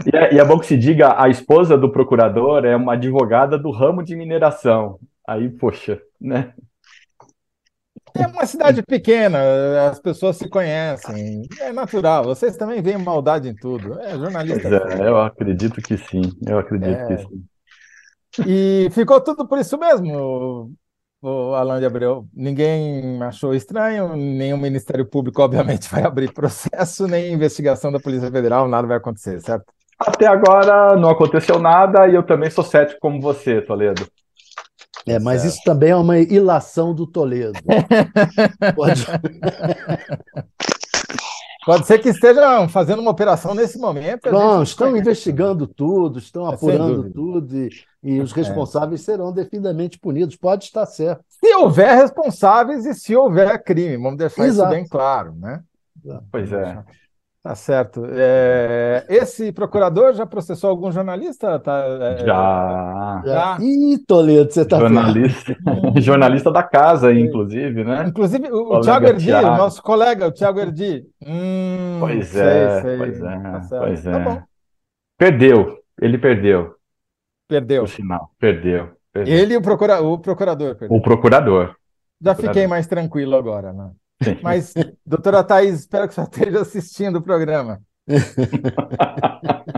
[0.06, 0.34] E, é.
[0.34, 4.04] e é bom que se diga, a esposa do procurador é uma advogada do ramo
[4.04, 5.00] de mineração.
[5.26, 6.54] Aí, poxa, né?
[8.18, 9.40] É uma cidade pequena,
[9.90, 12.24] as pessoas se conhecem, é natural.
[12.24, 14.00] Vocês também veem maldade em tudo.
[14.00, 14.68] É jornalista.
[14.68, 17.06] É, eu acredito que sim, eu acredito é...
[17.08, 17.46] que sim.
[18.46, 20.72] E ficou tudo por isso mesmo,
[21.22, 22.28] o Alan de Abreu.
[22.34, 28.32] Ninguém achou estranho, nem o Ministério Público, obviamente, vai abrir processo, nem investigação da Polícia
[28.32, 29.66] Federal, nada vai acontecer, certo?
[29.98, 34.06] Até agora não aconteceu nada e eu também sou cético como você, Toledo.
[35.08, 35.54] É, mas certo.
[35.54, 37.60] isso também é uma ilação do Toledo.
[38.76, 39.06] Pode...
[41.66, 44.32] Pode ser que estejam fazendo uma operação nesse momento.
[44.32, 47.72] Não, estão investigando tudo, estão é, apurando tudo e,
[48.04, 48.36] e os é.
[48.36, 49.04] responsáveis é.
[49.04, 50.36] serão devidamente punidos.
[50.36, 51.26] Pode estar certo.
[51.28, 54.70] Se houver responsáveis e se houver crime, vamos deixar Exato.
[54.70, 55.64] isso bem claro, né?
[56.32, 56.84] Pois é.
[57.46, 58.04] Tá certo.
[58.12, 61.60] É, esse procurador já processou algum jornalista?
[61.60, 63.22] Tá, é, já.
[63.24, 63.58] já.
[63.62, 65.56] Ih, Toledo, você está jornalista,
[66.02, 68.06] jornalista da casa, inclusive, né?
[68.08, 69.48] Inclusive o, o Tiago Erdi, Thiago.
[69.48, 71.06] o nosso colega, o Tiago Erdi.
[71.24, 72.98] Hum, pois, sei, é, sei.
[72.98, 74.24] pois é, tá pois tá é.
[74.24, 74.44] Tá
[75.16, 76.74] perdeu, ele perdeu.
[77.48, 77.84] Perdeu.
[77.84, 78.90] O sinal, perdeu.
[79.14, 79.38] perdeu.
[79.38, 80.78] Ele e o, procura, o procurador.
[80.78, 80.98] Perdeu.
[80.98, 81.76] O procurador.
[82.20, 82.56] Já procurador.
[82.56, 83.92] fiquei mais tranquilo agora, né?
[84.42, 84.74] Mas,
[85.06, 87.82] doutora Thais, espero que você esteja assistindo o programa.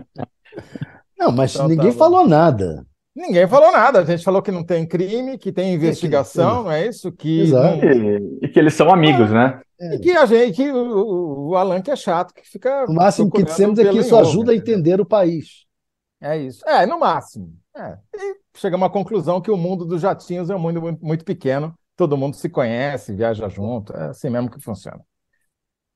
[1.18, 2.86] Não, mas então, ninguém tá falou nada.
[3.16, 4.00] Ninguém falou nada.
[4.00, 7.12] A gente falou que não tem crime, que tem investigação, não é isso?
[7.12, 7.84] Que Exato.
[7.84, 9.60] E, e, que eles são amigos, né?
[9.80, 9.96] É.
[9.96, 12.86] E que a gente, que o, o Alan que é chato, que fica.
[12.88, 15.66] O máximo que dissemos é que isso ajuda a entender o país.
[16.22, 16.68] É isso.
[16.68, 17.52] É, no máximo.
[17.76, 17.98] É.
[18.16, 21.74] E chegamos à conclusão que o mundo dos jatinhos é um mundo muito, muito pequeno,
[21.98, 25.02] todo mundo se conhece, viaja junto, é assim mesmo que funciona.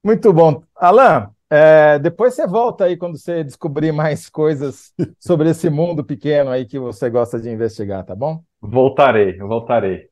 [0.03, 0.63] Muito bom.
[0.75, 6.49] Alan, é, depois você volta aí quando você descobrir mais coisas sobre esse mundo pequeno
[6.49, 8.43] aí que você gosta de investigar, tá bom?
[8.59, 10.09] Voltarei, voltarei.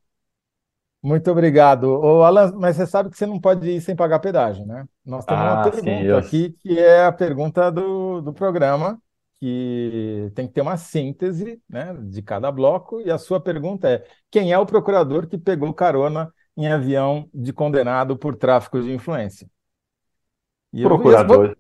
[1.02, 1.86] Muito obrigado.
[1.86, 4.86] Ô, Alan, mas você sabe que você não pode ir sem pagar pedágio, né?
[5.04, 6.18] Nós temos ah, uma pergunta sim, eu...
[6.18, 9.00] aqui que é a pergunta do, do programa,
[9.40, 14.06] que tem que ter uma síntese né, de cada bloco, e a sua pergunta é:
[14.30, 19.50] quem é o procurador que pegou carona em avião de condenado por tráfico de influência?
[20.74, 21.56] E Procurador.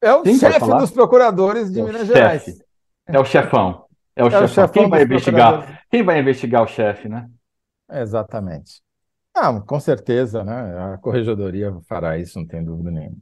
[0.00, 2.14] Eu, é o Sim, chefe dos procuradores de é Minas chefe.
[2.14, 2.64] Gerais.
[3.06, 3.84] É o chefão.
[4.14, 4.44] É o, é chefão.
[4.44, 4.68] o chefão.
[4.68, 5.82] Quem vai investigar?
[5.90, 7.28] Quem vai investigar o chefe, né?
[7.90, 8.82] Exatamente.
[9.34, 10.94] Ah, com certeza, né?
[10.94, 13.18] A corregedoria fará isso, não tem dúvida nenhuma.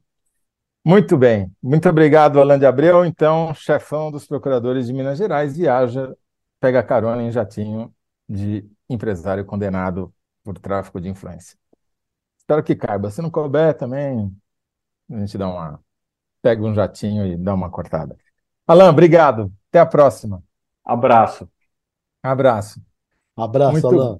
[0.85, 1.51] Muito bem.
[1.63, 3.05] Muito obrigado, Alan de Abreu.
[3.05, 6.17] Então, chefão dos procuradores de Minas Gerais, viaja,
[6.59, 7.95] pega carona em jatinho
[8.29, 11.57] de empresário condenado por tráfico de influência.
[12.39, 13.11] Espero que caiba.
[13.11, 14.35] Se não couber, também
[15.11, 15.81] a gente dá uma.
[16.43, 18.17] Pega um jatinho e dá uma cortada.
[18.67, 19.53] Alan, obrigado.
[19.69, 20.43] Até a próxima.
[20.85, 21.49] Abraço.
[22.21, 22.83] Abraço.
[23.37, 23.89] Abraço, Muito...
[23.89, 24.11] Alan.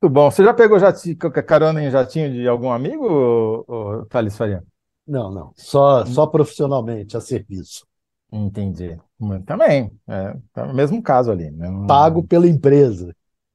[0.00, 0.30] Muito bom.
[0.30, 4.64] Você já pegou jatinho, carona em jatinho de algum amigo, ou, ou Thales Faria?
[5.06, 5.52] Não, não.
[5.56, 7.86] Só, só profissionalmente, a serviço.
[8.30, 8.98] Entendi.
[9.44, 9.92] Também.
[10.08, 11.50] É, é o mesmo caso ali.
[11.50, 11.68] Né?
[11.86, 13.14] Pago pela empresa.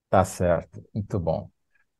[0.09, 0.83] Tá certo.
[0.93, 1.49] Muito bom.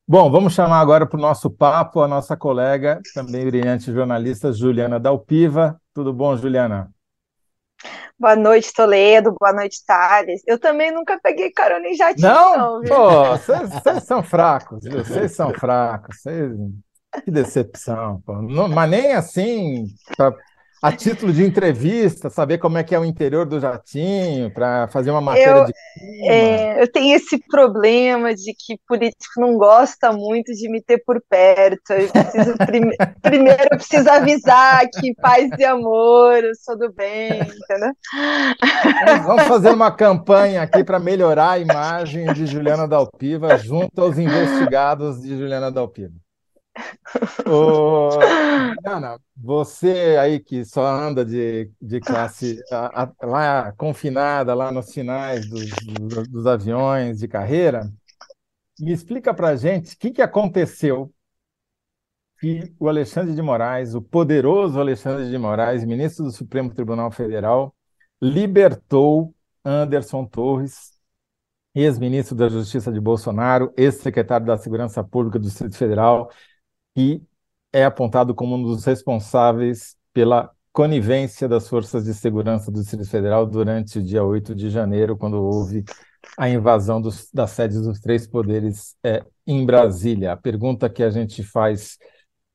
[0.07, 4.97] Bom, vamos chamar agora para o nosso papo a nossa colega, também brilhante jornalista, Juliana
[4.97, 5.81] Dalpiva.
[5.93, 6.89] Tudo bom, Juliana?
[8.17, 9.35] Boa noite, Toledo.
[9.37, 10.41] Boa noite, Thales.
[10.47, 12.79] Eu também nunca peguei carona em jatinho, não.
[12.79, 16.21] não Pô, vocês são fracos, Vocês são fracos.
[16.21, 16.51] Cês...
[17.23, 18.21] Que decepção.
[18.25, 18.41] Pô.
[18.41, 20.33] Não, mas nem assim, pra
[20.81, 25.09] a título de entrevista, saber como é que é o interior do jatinho, para fazer
[25.09, 25.73] uma matéria eu, de
[26.29, 31.21] é, eu tenho esse problema de que político não gosta muito de me ter por
[31.27, 31.93] perto.
[31.93, 32.95] Eu preciso, prime...
[33.21, 37.93] primeiro eu preciso avisar que paz e amor, eu sou do bem, entendeu?
[39.25, 45.21] Vamos fazer uma campanha aqui para melhorar a imagem de Juliana Dalpiva junto aos investigados
[45.21, 46.13] de Juliana Dalpiva.
[47.45, 48.09] Ô,
[48.85, 54.93] Ana, você aí que só anda de, de classe a, a, lá confinada, lá nos
[54.93, 57.91] finais dos, dos, dos aviões de carreira,
[58.79, 61.13] me explica para gente o que, que aconteceu
[62.39, 67.75] que o Alexandre de Moraes, o poderoso Alexandre de Moraes, ministro do Supremo Tribunal Federal,
[68.21, 69.33] libertou
[69.65, 70.93] Anderson Torres,
[71.75, 76.31] ex-ministro da Justiça de Bolsonaro, ex-secretário da Segurança Pública do Distrito Federal,
[76.97, 77.21] e
[77.71, 83.45] é apontado como um dos responsáveis pela conivência das forças de segurança do Distrito Federal
[83.45, 85.85] durante o dia 8 de janeiro, quando houve
[86.37, 90.33] a invasão dos, das sedes dos três poderes é, em Brasília.
[90.33, 91.97] A pergunta que a gente faz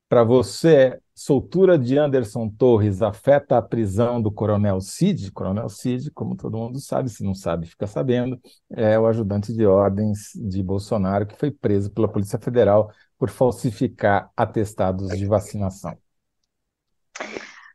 [0.09, 5.31] para você é: soltura de Anderson Torres afeta a prisão do Coronel Cid?
[5.33, 9.65] Coronel Cid, como todo mundo sabe, se não sabe, fica sabendo, é o ajudante de
[9.67, 12.91] ordens de Bolsonaro que foi preso pela Polícia Federal
[13.23, 15.97] por falsificar atestados de vacinação?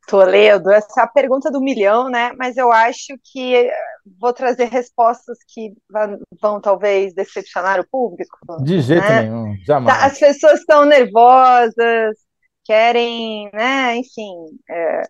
[0.06, 2.34] Toledo, essa é pergunta do milhão, né?
[2.38, 3.72] Mas eu acho que eh,
[4.20, 8.38] vou trazer respostas que vão, vão talvez decepcionar o público.
[8.62, 9.22] De jeito né?
[9.22, 9.98] nenhum, jamais.
[9.98, 12.18] Tá, as pessoas estão nervosas,
[12.66, 13.96] querem, né?
[13.96, 14.34] Enfim,
[14.70, 15.02] é,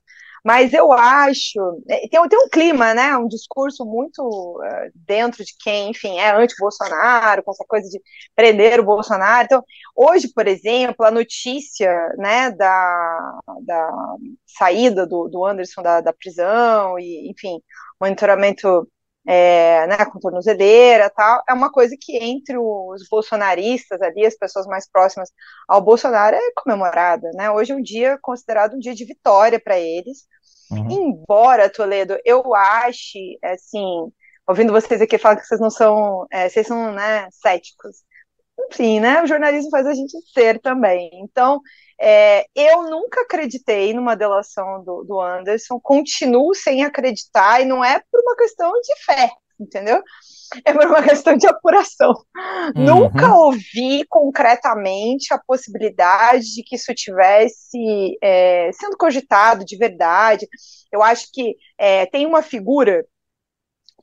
[0.47, 1.59] mas eu acho.
[1.89, 3.17] É, tem, tem um clima, né?
[3.17, 8.01] Um discurso muito uh, dentro de quem, enfim, é anti-Bolsonaro, com essa coisa de
[8.33, 9.43] prender o Bolsonaro.
[9.43, 9.61] Então,
[9.93, 13.91] hoje, por exemplo, a notícia né, da, da
[14.45, 17.59] saída do, do Anderson da, da prisão, e, enfim,
[17.99, 18.87] monitoramento
[19.27, 24.65] é, né, com tornozeleira tal, é uma coisa que entre os bolsonaristas ali, as pessoas
[24.65, 25.29] mais próximas
[25.67, 27.51] ao Bolsonaro, é comemorada, né?
[27.51, 30.25] Hoje é um dia considerado um dia de vitória para eles,
[30.71, 30.91] Uhum.
[30.91, 34.11] Embora, Toledo, eu ache, assim,
[34.47, 37.97] ouvindo vocês aqui falar que vocês não são, é, vocês são, né, céticos.
[38.59, 41.09] Enfim, né, o jornalismo faz a gente ser também.
[41.13, 41.61] Então,
[41.99, 48.01] é, eu nunca acreditei numa delação do, do Anderson, continuo sem acreditar, e não é
[48.11, 50.01] por uma questão de fé, entendeu?
[50.65, 52.13] é por uma questão de apuração.
[52.75, 52.85] Uhum.
[52.85, 60.47] Nunca ouvi concretamente a possibilidade de que isso tivesse é, sendo cogitado de verdade.
[60.91, 63.05] Eu acho que é, tem uma figura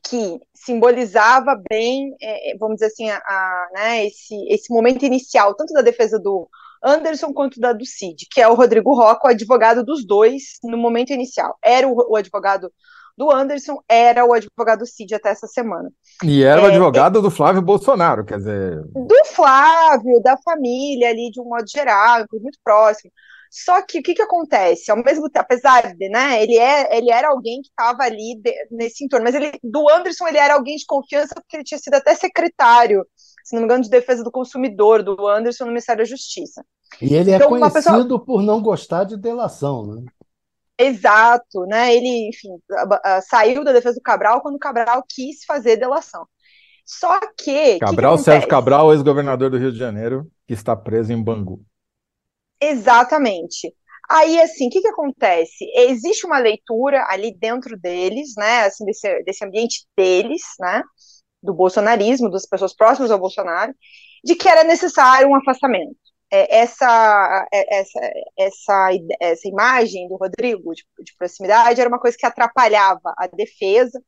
[0.07, 5.73] que simbolizava bem, é, vamos dizer assim, a, a, né, esse, esse momento inicial, tanto
[5.73, 6.47] da defesa do
[6.83, 10.77] Anderson quanto da do Cid, que é o Rodrigo Roca, o advogado dos dois no
[10.77, 11.57] momento inicial.
[11.65, 12.71] Era o, o advogado
[13.17, 15.91] do Anderson, era o advogado do Cid até essa semana.
[16.23, 18.83] E era o é, advogado é, do Flávio Bolsonaro, quer dizer.
[18.93, 23.13] Do Flávio, da família ali, de um modo geral, muito próximo.
[23.51, 24.91] Só que o que, que acontece?
[24.91, 28.53] Ao mesmo tempo, apesar de, né, ele, é, ele era alguém que estava ali de,
[28.73, 31.95] nesse entorno, mas ele, do Anderson ele era alguém de confiança porque ele tinha sido
[31.95, 33.07] até secretário,
[33.45, 36.65] se não me engano, de defesa do consumidor, do Anderson no Ministério da Justiça.
[37.01, 38.25] E ele é então, conhecido pessoa...
[38.25, 40.03] por não gostar de delação, né?
[40.79, 41.95] Exato, né?
[41.95, 42.49] Ele, enfim,
[43.29, 46.27] saiu da defesa do Cabral quando o Cabral quis fazer delação.
[46.85, 47.79] Só que.
[47.79, 51.63] Cabral, que Sérgio Cabral, ex-governador do Rio de Janeiro, que está preso em Bangu.
[52.61, 53.73] Exatamente.
[54.11, 55.65] Aí, assim, o que, que acontece?
[55.75, 60.83] Existe uma leitura ali dentro deles, né, assim, desse, desse ambiente deles, né,
[61.43, 63.75] do bolsonarismo, das pessoas próximas ao Bolsonaro,
[64.23, 65.97] de que era necessário um afastamento.
[66.35, 68.01] É, essa, é, essa,
[68.37, 68.89] essa,
[69.21, 74.03] essa imagem do Rodrigo de, de, proximidade era uma coisa que atrapalhava a defesa,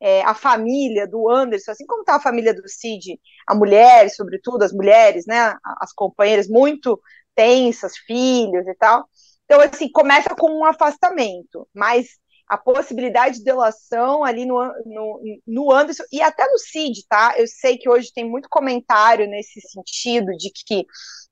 [0.00, 3.18] é, a família do Anderson, assim como está a família do Cid,
[3.48, 7.00] a mulher, sobretudo as mulheres, né, as companheiras muito
[7.34, 9.04] tensas, filhos e tal.
[9.44, 12.10] Então, assim, começa com um afastamento, mas
[12.52, 17.32] a possibilidade de delação ali no, no, no Anderson e até no Cid, tá?
[17.38, 20.84] Eu sei que hoje tem muito comentário nesse sentido de que,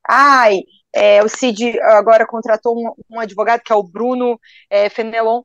[0.08, 0.62] ai,
[0.94, 4.40] é, o Cid agora contratou um, um, advogado que é o Bruno
[4.70, 5.42] é, Fenelon,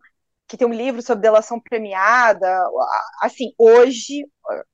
[0.47, 2.47] que tem um livro sobre delação premiada.
[3.21, 4.25] Assim, hoje,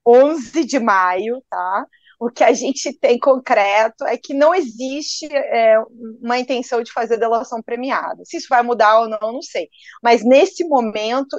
[0.06, 1.84] 11 de maio, tá?
[2.22, 5.76] O que a gente tem concreto é que não existe é,
[6.22, 8.24] uma intenção de fazer delação premiada.
[8.24, 9.68] Se isso vai mudar ou não, não sei.
[10.00, 11.36] Mas nesse momento,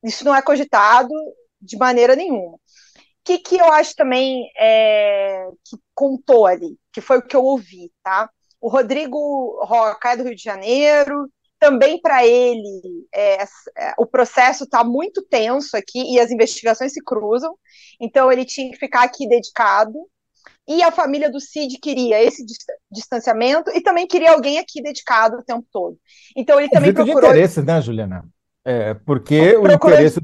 [0.00, 1.12] isso não é cogitado
[1.60, 2.54] de maneira nenhuma.
[2.54, 2.60] O
[3.24, 7.90] que, que eu acho também é, que contou ali, que foi o que eu ouvi,
[8.00, 8.30] tá?
[8.60, 9.18] O Rodrigo
[9.64, 11.28] Roca é do Rio de Janeiro,
[11.62, 13.46] também para ele é, é,
[13.96, 17.54] o processo está muito tenso aqui e as investigações se cruzam,
[18.00, 19.96] então ele tinha que ficar aqui dedicado.
[20.66, 22.44] E a família do Cid queria esse
[22.90, 25.96] distanciamento e também queria alguém aqui dedicado o tempo todo.
[26.36, 27.20] Então ele também procurou.
[27.20, 28.24] de interesses, né, Juliana?
[28.64, 29.70] É, porque procurou...
[29.70, 30.20] o interesse,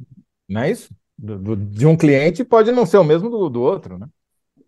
[0.49, 0.91] não é isso?
[1.17, 4.09] Do, do, de um cliente pode não ser o mesmo do, do outro, né?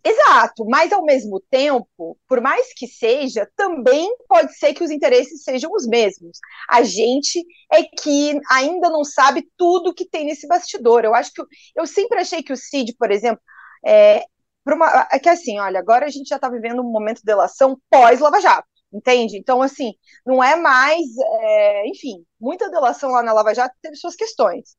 [0.03, 5.43] Exato, mas ao mesmo tempo, por mais que seja, também pode ser que os interesses
[5.43, 6.39] sejam os mesmos.
[6.71, 11.05] A gente é que ainda não sabe tudo que tem nesse bastidor.
[11.05, 11.43] Eu acho que
[11.77, 13.43] eu sempre achei que o Cid, por exemplo,
[13.87, 14.25] é,
[14.67, 17.79] uma, é que assim, olha, agora a gente já está vivendo um momento de delação
[17.91, 19.37] pós-Lava Jato, entende?
[19.37, 19.93] Então, assim,
[20.25, 21.05] não é mais,
[21.43, 24.77] é, enfim, muita delação lá na Lava Jato teve suas questões.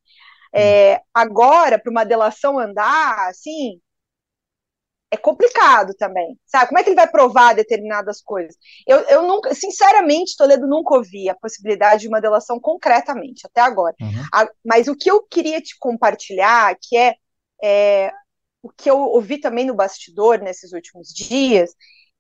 [0.53, 3.79] É, agora, para uma delação andar, assim,
[5.11, 6.69] é complicado também, sabe?
[6.69, 8.55] Como é que ele vai provar determinadas coisas?
[8.87, 13.93] Eu, eu nunca, sinceramente, Toledo nunca ouvi a possibilidade de uma delação concretamente, até agora.
[13.99, 14.23] Uhum.
[14.33, 17.15] A, mas o que eu queria te compartilhar, que é,
[17.61, 18.11] é,
[18.63, 21.75] o que eu ouvi também no bastidor nesses últimos dias,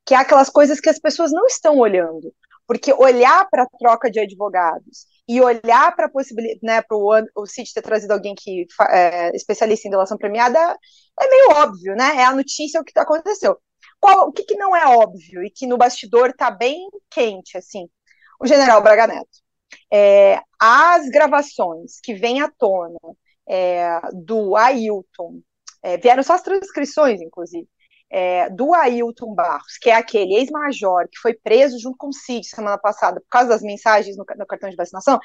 [0.05, 2.33] que é aquelas coisas que as pessoas não estão olhando.
[2.67, 7.45] Porque olhar para a troca de advogados e olhar para a possibilidade, né, para o
[7.45, 10.59] CID ter trazido alguém que é especialista em delação premiada
[11.19, 12.17] é meio óbvio, né?
[12.17, 13.57] É a notícia o que aconteceu.
[13.99, 17.87] Qual, o que, que não é óbvio e que no bastidor está bem quente, assim?
[18.41, 19.39] O general Braga Neto.
[19.93, 22.99] É, as gravações que vêm à tona
[23.47, 25.39] é, do Ailton,
[25.81, 27.67] é, vieram só as transcrições, inclusive,
[28.11, 32.45] é, do Ailton Barros, que é aquele ex-major que foi preso junto com o Cid
[32.45, 35.17] semana passada por causa das mensagens no, no cartão de vacinação,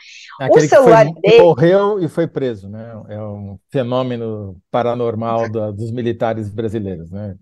[0.49, 1.43] o celular foi, dele.
[1.43, 2.93] Morreu e foi preso, né?
[3.09, 7.37] É um fenômeno paranormal da, dos militares brasileiros, né?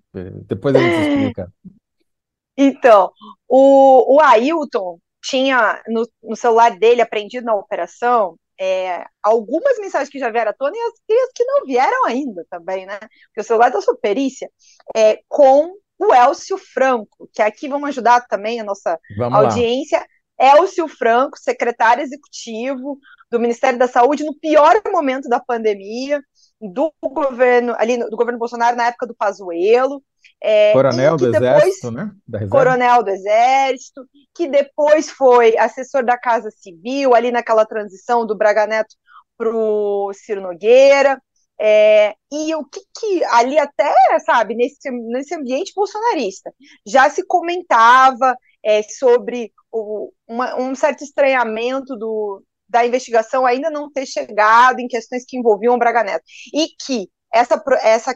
[0.47, 1.53] Depois a gente explica.
[2.57, 3.11] Então,
[3.49, 10.19] o, o Ailton tinha no, no celular dele, apreendido na operação, é, algumas mensagens que
[10.19, 12.99] já vieram à tona e as, e as, que não vieram ainda também, né?
[12.99, 14.51] Porque o celular da sua perícia
[14.95, 19.99] é com o Elcio Franco, que aqui vamos ajudar também a nossa vamos audiência.
[19.99, 20.59] Lá.
[20.59, 22.99] Elcio Franco, secretário executivo
[23.31, 26.21] do Ministério da Saúde no pior momento da pandemia,
[26.73, 30.03] do governo ali do governo Bolsonaro na época do Pazuello,
[30.43, 32.11] é, coronel do depois, Exército, né?
[32.51, 38.67] coronel do Exército, que depois foi assessor da Casa Civil, ali naquela transição do Braga
[38.67, 38.95] Neto
[39.37, 41.21] para o Ciro Nogueira.
[41.59, 43.95] É, e o que, que, ali até,
[44.27, 46.53] sabe, nesse, nesse ambiente bolsonarista,
[46.85, 53.91] já se comentava é, sobre o, uma, um certo estranhamento do, da investigação ainda não
[53.91, 56.25] ter chegado em questões que envolviam o Braga Neto.
[56.53, 58.15] E que essa, essa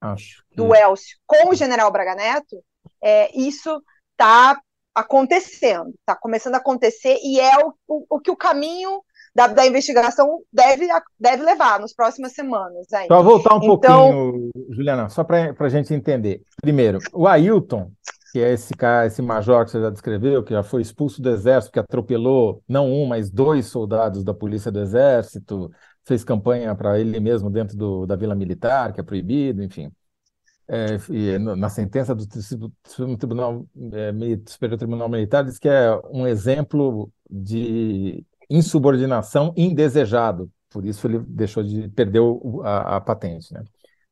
[0.00, 0.56] Acho que...
[0.56, 2.62] do Elcio com o general Braga Neto,
[3.02, 3.82] é, isso
[4.12, 4.60] está
[4.94, 9.02] acontecendo, está começando a acontecer e é o, o, o que o caminho
[9.34, 10.86] da, da, investigação deve,
[11.18, 12.92] deve levar nas próximas semanas.
[12.92, 13.06] Aí.
[13.06, 14.10] Só voltar um então...
[14.10, 16.42] pouquinho, Juliana, só para a gente entender.
[16.60, 17.90] Primeiro, o Ailton,
[18.32, 21.28] que é esse cara, esse major que você já descreveu, que já foi expulso do
[21.28, 25.70] exército, que atropelou não um, mas dois soldados da polícia do exército,
[26.02, 29.92] fez campanha para ele mesmo dentro do, da Vila Militar, que é proibido, enfim.
[30.66, 32.24] É, e na sentença do
[32.86, 34.12] Supremo Tribunal é,
[34.46, 40.50] Superior Tribunal Militar diz que é um exemplo de insubordinação indesejado.
[40.70, 42.22] Por isso ele deixou de perder
[42.64, 43.52] a, a patente.
[43.52, 43.62] Né?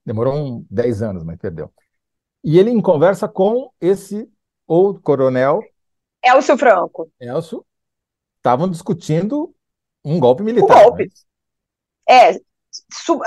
[0.04, 1.72] Demorou um, 10 anos, mas perdeu.
[2.42, 4.28] E ele em conversa com esse
[4.66, 5.60] ou coronel
[6.22, 7.10] Elcio Franco.
[7.18, 7.64] Elcio
[8.38, 9.54] estavam discutindo
[10.04, 10.84] um golpe militar.
[10.84, 11.04] Golpe.
[11.04, 11.10] Né?
[12.08, 12.40] É,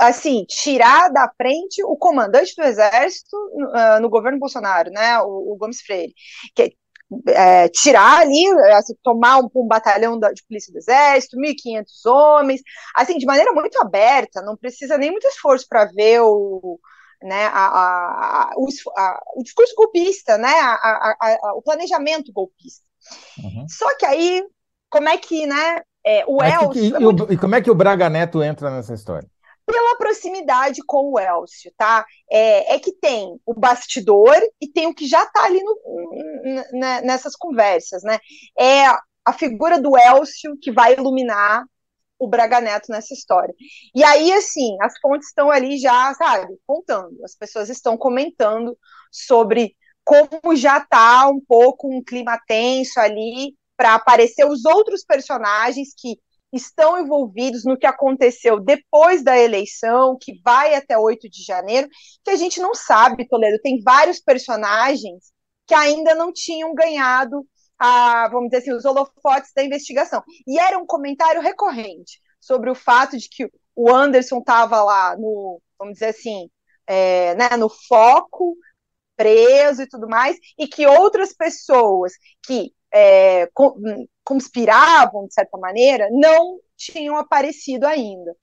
[0.00, 5.56] assim, tirar da frente o comandante do exército uh, no governo Bolsonaro, né, o, o
[5.56, 6.14] Gomes Freire,
[6.54, 6.76] que
[7.28, 12.62] é, tirar ali, assim, tomar um, um, batalhão da, de polícia do exército, 1.500 homens,
[12.96, 16.80] assim, de maneira muito aberta, não precisa nem muito esforço para ver o,
[17.24, 20.52] né, a, a, a, o, discurso golpista, né,
[21.54, 22.84] o planejamento golpista.
[23.42, 23.66] Uhum.
[23.68, 24.44] Só que aí,
[24.90, 26.70] como é que, né, é, o Elcio...
[26.70, 27.32] Que, é muito...
[27.32, 29.28] e, como é que o Braga Neto entra nessa história?
[29.66, 32.04] pela proximidade com o Elcio, tá?
[32.30, 35.74] É, é, que tem o bastidor e tem o que já está ali no,
[37.02, 38.18] nessas conversas, né?
[38.58, 38.84] É
[39.24, 41.64] a figura do Elcio que vai iluminar
[42.24, 43.54] o Braga Neto nessa história.
[43.94, 48.76] E aí, assim, as fontes estão ali já, sabe, contando, as pessoas estão comentando
[49.10, 55.88] sobre como já está um pouco um clima tenso ali para aparecer os outros personagens
[55.96, 56.18] que
[56.52, 61.88] estão envolvidos no que aconteceu depois da eleição, que vai até 8 de janeiro,
[62.22, 63.58] que a gente não sabe, Toledo.
[63.60, 65.32] Tem vários personagens
[65.66, 67.44] que ainda não tinham ganhado,
[67.84, 70.22] a, vamos dizer assim, os holofotes da investigação.
[70.46, 75.60] E era um comentário recorrente sobre o fato de que o Anderson estava lá no,
[75.78, 76.48] vamos dizer assim,
[76.86, 78.56] é, né, no foco,
[79.16, 82.12] preso e tudo mais, e que outras pessoas
[82.44, 83.48] que é,
[84.24, 88.34] conspiravam, de certa maneira, não tinham aparecido ainda.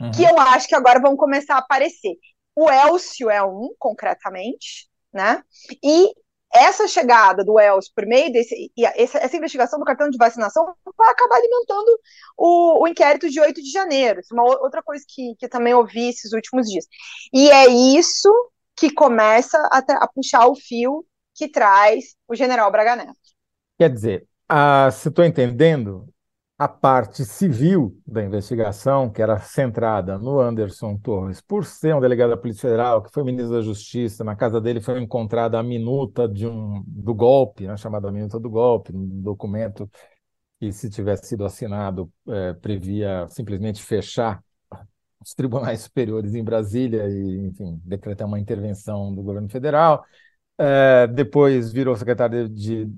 [0.00, 0.10] Uhum.
[0.12, 2.14] Que eu acho que agora vão começar a aparecer.
[2.54, 5.42] O Elcio é um, concretamente, né?
[5.82, 6.12] E
[6.52, 8.72] essa chegada do Elcio por meio desse.
[8.76, 10.64] E essa, essa, investigação do cartão de vacinação
[10.96, 12.00] vai acabar alimentando
[12.36, 14.20] o, o inquérito de 8 de janeiro.
[14.20, 16.86] Isso é uma outra coisa que, que também ouvi esses últimos dias.
[17.32, 18.30] E é isso
[18.76, 23.16] que começa a, a puxar o fio que traz o general Braga Neto.
[23.78, 26.08] Quer dizer, a, se estou entendendo,
[26.58, 32.30] a parte civil da investigação, que era centrada no Anderson Torres, por ser um delegado
[32.30, 36.28] da Polícia Federal, que foi ministro da Justiça, na casa dele foi encontrada a minuta
[36.28, 39.88] de um, do golpe, né, chamada minuta do golpe, um documento
[40.58, 44.42] que, se tivesse sido assinado, é, previa simplesmente fechar
[45.24, 50.04] os tribunais superiores em Brasília e, enfim, decretar uma intervenção do governo federal.
[50.58, 52.90] É, depois virou secretário de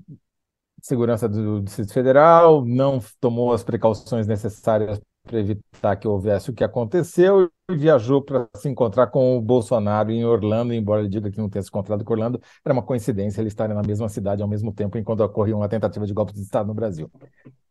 [0.81, 6.63] Segurança do Distrito Federal, não tomou as precauções necessárias para evitar que houvesse o que
[6.63, 11.37] aconteceu e viajou para se encontrar com o Bolsonaro em Orlando, embora ele diga que
[11.37, 14.47] não tenha se encontrado com Orlando, era uma coincidência ele estarem na mesma cidade ao
[14.47, 17.09] mesmo tempo enquanto ocorria uma tentativa de golpe de Estado no Brasil.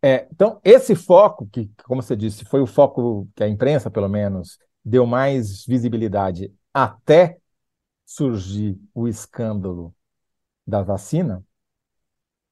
[0.03, 4.09] É, então, esse foco, que, como você disse, foi o foco que a imprensa, pelo
[4.09, 7.37] menos, deu mais visibilidade até
[8.07, 9.95] surgir o escândalo
[10.67, 11.45] da vacina,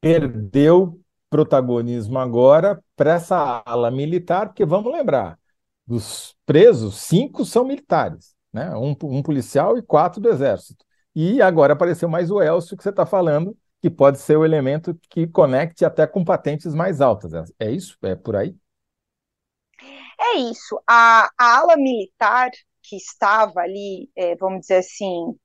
[0.01, 5.39] perdeu protagonismo agora para essa ala militar, porque vamos lembrar,
[5.87, 8.75] dos presos, cinco são militares, né?
[8.77, 10.85] um, um policial e quatro do exército.
[11.15, 14.99] E agora apareceu mais o Elcio que você está falando, que pode ser o elemento
[15.09, 17.33] que conecte até com patentes mais altas.
[17.59, 17.97] É isso?
[18.03, 18.55] É por aí?
[20.21, 20.81] É isso.
[20.87, 22.51] A, a ala militar
[22.83, 25.37] que estava ali, é, vamos dizer assim,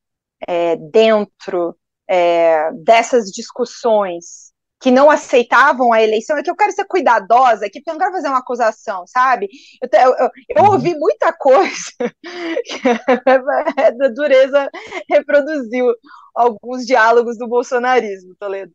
[0.47, 1.77] é, dentro
[2.13, 7.79] é, dessas discussões que não aceitavam a eleição, é que eu quero ser cuidadosa aqui,
[7.79, 9.49] porque eu não quero fazer uma acusação, sabe?
[9.81, 10.71] Eu, eu, eu, uhum.
[10.73, 11.89] ouvi muita coisa
[13.97, 14.69] da dureza
[15.09, 15.87] reproduziu
[16.35, 18.73] alguns diálogos do bolsonarismo, Toledo.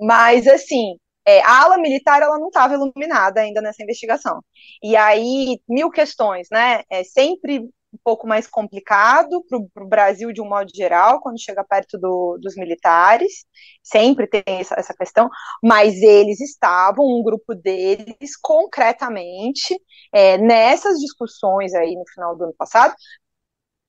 [0.00, 4.40] Mas, assim, é, a ala militar ela não estava iluminada ainda nessa investigação.
[4.82, 6.84] E aí, mil questões, né?
[6.88, 11.64] É sempre um pouco mais complicado para o Brasil de um modo geral, quando chega
[11.64, 13.46] perto do, dos militares,
[13.82, 15.28] sempre tem essa, essa, questão,
[15.62, 19.74] mas eles estavam, um grupo deles, concretamente,
[20.12, 22.94] é, nessas discussões aí no final do ano passado,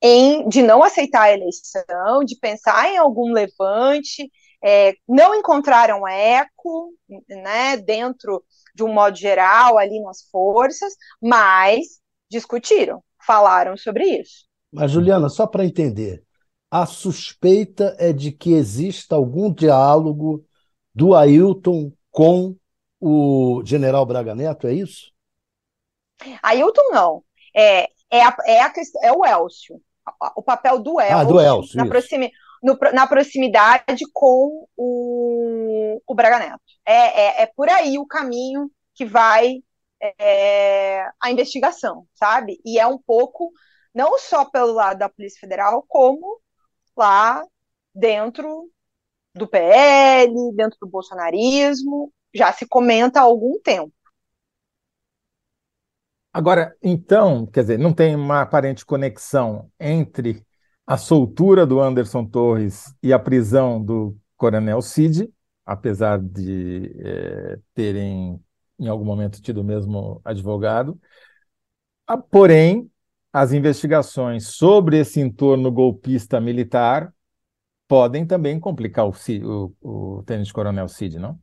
[0.02, 4.30] em, de não aceitar a eleição, de pensar em algum levante,
[4.62, 6.92] é, não encontraram eco
[7.28, 8.44] né, dentro
[8.74, 14.46] de um modo geral ali nas forças, mas discutiram, falaram sobre isso.
[14.72, 16.22] Mas, Juliana, só para entender,
[16.70, 20.44] a suspeita é de que exista algum diálogo
[20.94, 22.56] do Ailton com
[23.00, 25.10] o general Braga Neto, é isso?
[26.42, 27.24] Ailton não.
[27.54, 29.80] É, é, a, é, a, é o Elcio.
[30.36, 32.30] O papel do Elcio, ah, do Elcio na, proximi,
[32.62, 36.60] no, na, proximidade com o, o Braga Neto.
[36.84, 39.62] É, é, é por aí o caminho que vai
[40.00, 42.60] é, a investigação, sabe?
[42.64, 43.52] E é um pouco,
[43.94, 46.40] não só pelo lado da Polícia Federal, como
[46.96, 47.44] lá
[47.94, 48.70] dentro
[49.34, 53.92] do PL, dentro do bolsonarismo, já se comenta há algum tempo.
[56.32, 60.46] Agora, então, quer dizer, não tem uma aparente conexão entre
[60.86, 65.32] a soltura do Anderson Torres e a prisão do Coronel Cid,
[65.66, 68.40] apesar de é, terem
[68.80, 70.98] em algum momento tido o mesmo advogado.
[72.06, 72.90] Ah, porém,
[73.32, 77.14] as investigações sobre esse entorno golpista militar
[77.86, 79.12] podem também complicar o,
[79.44, 81.38] o, o tenente-coronel Cid, não?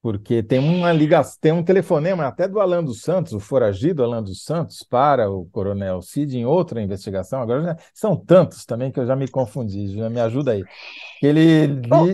[0.00, 4.22] Porque tem uma ligação, tem um telefonema até do Alan dos Santos, o foragido Alan
[4.22, 7.42] dos Santos, para o coronel Cid em outra investigação.
[7.42, 10.64] Agora já, são tantos também que eu já me confundi, já me ajuda aí.
[11.20, 11.66] Ele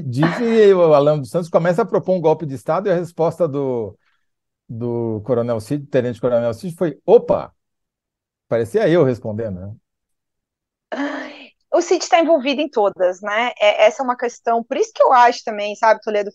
[0.03, 2.95] diz que o Alan dos Santos começa a propor um golpe de Estado e a
[2.95, 3.95] resposta do,
[4.69, 7.55] do Coronel Cid, Tenente Coronel Cid, foi: opa!
[8.49, 9.77] Parecia eu respondendo, né?
[11.73, 13.51] O Cid está envolvido em todas, né?
[13.61, 16.31] É, essa é uma questão, por isso que eu acho também, sabe, Toledo,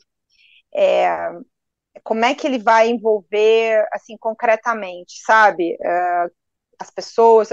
[0.75, 1.09] é,
[2.03, 5.77] como é que ele vai envolver, assim, concretamente, sabe?
[5.81, 6.27] É,
[6.79, 7.49] as pessoas.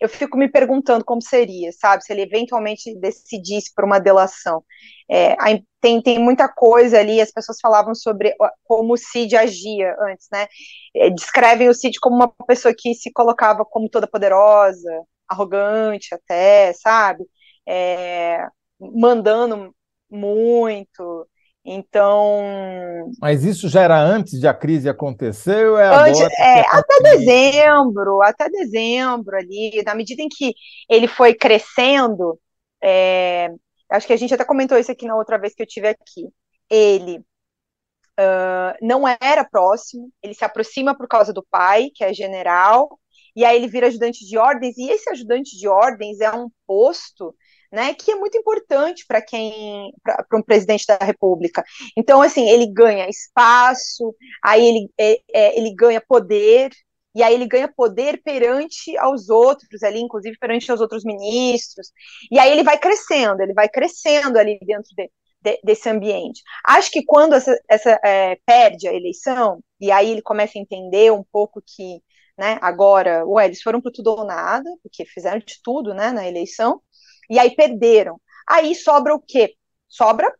[0.00, 2.04] Eu fico me perguntando como seria, sabe?
[2.04, 4.62] Se ele eventualmente decidisse por uma delação.
[5.10, 5.36] É,
[5.80, 10.46] tem, tem muita coisa ali, as pessoas falavam sobre como o Cid agia antes, né?
[10.94, 14.90] É, descrevem o Cid como uma pessoa que se colocava como toda poderosa,
[15.28, 17.24] arrogante até, sabe?
[17.68, 18.46] É,
[18.80, 19.74] mandando
[20.10, 21.26] muito.
[21.68, 23.10] Então.
[23.20, 26.34] Mas isso já era antes de a crise acontecer ou é antes, agora?
[26.38, 30.54] É, até dezembro, até dezembro ali, na medida em que
[30.88, 32.38] ele foi crescendo,
[32.80, 33.50] é,
[33.90, 36.28] acho que a gente até comentou isso aqui na outra vez que eu tive aqui.
[36.70, 42.96] Ele uh, não era próximo, ele se aproxima por causa do pai, que é general,
[43.34, 47.34] e aí ele vira ajudante de ordens, e esse ajudante de ordens é um posto
[47.72, 51.64] né, que é muito importante para quem, para um presidente da República.
[51.96, 56.70] Então, assim, ele ganha espaço, aí ele, é, é, ele ganha poder,
[57.14, 61.90] e aí ele ganha poder perante aos outros ali, inclusive perante aos outros ministros,
[62.30, 65.10] e aí ele vai crescendo, ele vai crescendo ali dentro de,
[65.40, 66.42] de, desse ambiente.
[66.66, 71.10] Acho que quando essa, essa é, perde a eleição, e aí ele começa a entender
[71.10, 72.02] um pouco que,
[72.38, 76.28] né, agora, ué, eles foram para tudo ou nada, porque fizeram de tudo, né, na
[76.28, 76.82] eleição,
[77.30, 78.20] e aí perderam.
[78.48, 79.54] Aí sobra o quê?
[79.88, 80.32] Sobra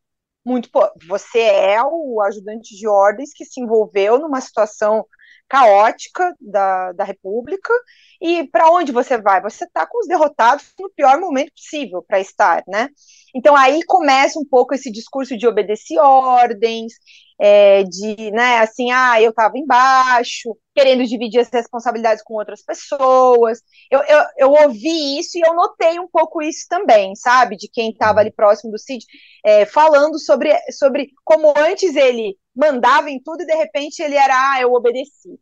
[0.45, 0.70] muito.
[1.09, 5.05] Você é o ajudante de ordens que se envolveu numa situação
[5.49, 7.72] caótica da, da República.
[8.20, 9.41] E para onde você vai?
[9.43, 12.89] Você está com os derrotados no pior momento possível para estar, né?
[13.34, 16.95] Então aí começa um pouco esse discurso de obedecer ordens,
[17.39, 23.61] é, de, né, assim, ah, eu estava embaixo, querendo dividir as responsabilidades com outras pessoas.
[23.91, 27.91] Eu, eu, eu ouvi isso e eu notei um pouco isso também, sabe, de quem
[27.91, 29.05] estava ali próximo do Cid,
[29.45, 34.34] é, falando sobre, sobre como antes ele mandava em tudo e de repente ele era,
[34.34, 35.39] ah, eu obedeci.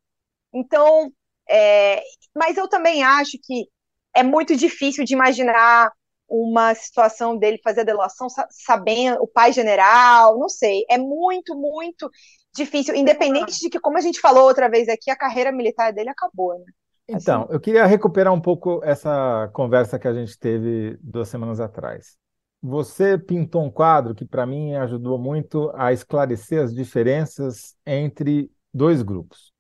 [0.53, 1.13] Então,
[1.49, 2.03] é,
[2.35, 3.69] mas eu também acho que
[4.15, 5.91] é muito difícil de imaginar
[6.29, 12.11] uma situação dele fazer a delação sabendo o pai general, não sei, é muito, muito
[12.55, 16.11] difícil, independente de que, como a gente falou outra vez aqui, a carreira militar dele
[16.11, 16.65] acabou, né?
[17.09, 17.53] Então, assim.
[17.53, 22.17] eu queria recuperar um pouco essa conversa que a gente teve duas semanas atrás.
[22.63, 29.03] Você pintou um quadro que, para mim, ajudou muito a esclarecer as diferenças entre dois
[29.03, 29.53] grupos.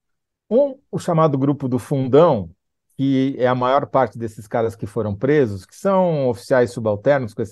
[0.48, 2.48] Um, o chamado grupo do fundão,
[2.96, 7.42] que é a maior parte desses caras que foram presos, que são oficiais subalternos, que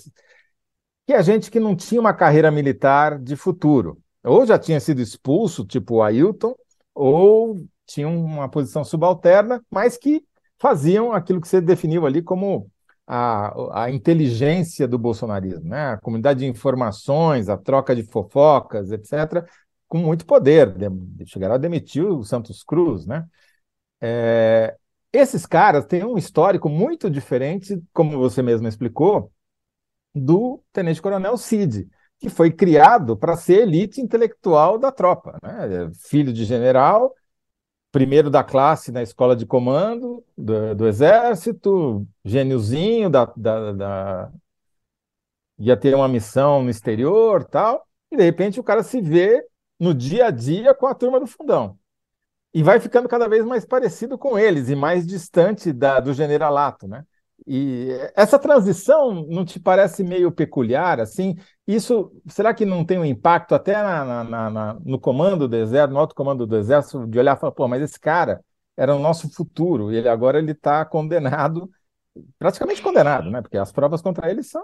[1.13, 4.01] é gente que não tinha uma carreira militar de futuro.
[4.23, 6.55] Ou já tinha sido expulso, tipo o Ailton,
[6.93, 10.25] ou tinha uma posição subalterna, mas que
[10.57, 12.71] faziam aquilo que você definiu ali como
[13.05, 15.91] a, a inteligência do bolsonarismo, né?
[15.91, 19.45] a comunidade de informações, a troca de fofocas, etc.,
[19.87, 20.73] com muito poder.
[21.25, 23.25] Chegaram a demitir o Santos Cruz, né?
[24.01, 24.75] É,
[25.13, 29.31] esses caras têm um histórico muito diferente, como você mesmo explicou,
[30.13, 31.87] do tenente-coronel Cid,
[32.19, 35.39] que foi criado para ser elite intelectual da tropa.
[35.43, 35.91] Né?
[36.09, 37.13] Filho de general,
[37.91, 44.31] primeiro da classe na escola de comando do, do exército, gêniozinho da, da, da,
[45.59, 49.45] ia ter uma missão no exterior tal, e de repente o cara se vê
[49.79, 51.77] no dia a dia com a turma do fundão.
[52.53, 56.87] E vai ficando cada vez mais parecido com eles e mais distante da, do generalato,
[56.87, 57.03] né?
[57.47, 61.35] E essa transição não te parece meio peculiar, assim?
[61.67, 65.93] Isso, será que não tem um impacto até na, na, na, no comando do exército,
[65.93, 68.41] no alto comando do exército, de olhar e falar, pô, mas esse cara
[68.77, 71.69] era o nosso futuro, e ele agora ele está condenado,
[72.39, 73.41] praticamente condenado, né?
[73.41, 74.63] Porque as provas contra ele são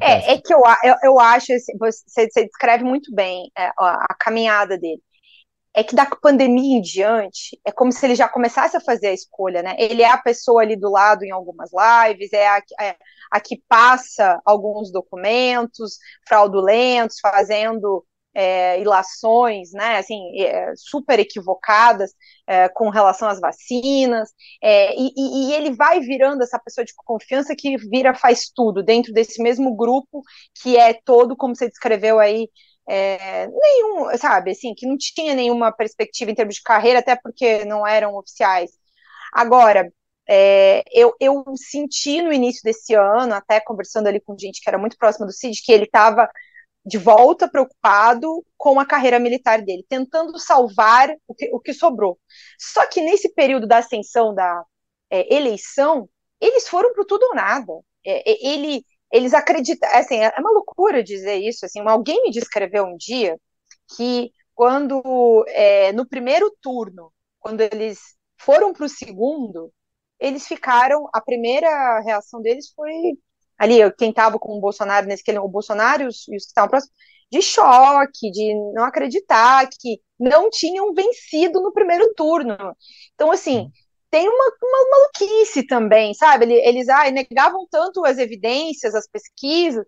[0.00, 1.46] é, é que eu, eu, eu acho,
[1.78, 5.00] você, você descreve muito bem é, a, a caminhada dele
[5.74, 9.12] é que da pandemia em diante, é como se ele já começasse a fazer a
[9.12, 9.76] escolha, né?
[9.78, 12.96] Ele é a pessoa ali do lado em algumas lives, é a, é
[13.30, 18.04] a que passa alguns documentos fraudulentos, fazendo
[18.34, 22.12] é, ilações, né, assim, é, super equivocadas
[22.46, 24.30] é, com relação às vacinas,
[24.62, 29.12] é, e, e, ele vai virando essa pessoa de confiança que vira faz tudo dentro
[29.12, 30.22] desse mesmo grupo
[30.62, 32.48] que é todo, como você descreveu aí,
[32.88, 37.64] é, nenhum, sabe, assim, que não tinha nenhuma perspectiva em termos de carreira, até porque
[37.64, 38.70] não eram oficiais.
[39.32, 39.92] Agora,
[40.28, 44.78] é, eu, eu senti no início desse ano, até conversando ali com gente que era
[44.78, 46.28] muito próxima do Cid, que ele estava
[46.84, 52.18] de volta preocupado com a carreira militar dele, tentando salvar o que, o que sobrou.
[52.58, 54.64] Só que nesse período da ascensão da
[55.10, 56.08] é, eleição,
[56.40, 57.72] eles foram para tudo ou nada.
[58.04, 62.96] É, ele eles acreditam, assim, é uma loucura dizer isso, assim, alguém me descreveu um
[62.96, 63.38] dia
[63.96, 67.98] que quando, é, no primeiro turno, quando eles
[68.38, 69.72] foram para o segundo,
[70.18, 72.92] eles ficaram, a primeira reação deles foi,
[73.58, 76.70] ali, quem estava com o Bolsonaro, nesse que o Bolsonaro e os, os que estavam
[76.70, 76.94] próximos,
[77.32, 82.56] de choque, de não acreditar que não tinham vencido no primeiro turno.
[83.14, 83.70] Então, assim,
[84.10, 86.52] tem uma, uma maluquice também, sabe?
[86.52, 89.84] Eles ah, negavam tanto as evidências, as pesquisas.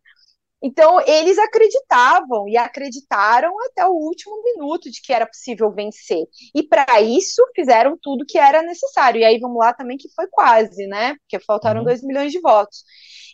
[0.63, 6.25] Então, eles acreditavam e acreditaram até o último minuto de que era possível vencer.
[6.55, 9.21] E para isso fizeram tudo que era necessário.
[9.21, 11.17] E aí vamos lá também que foi quase, né?
[11.17, 12.07] Porque faltaram 2 uhum.
[12.07, 12.85] milhões de votos.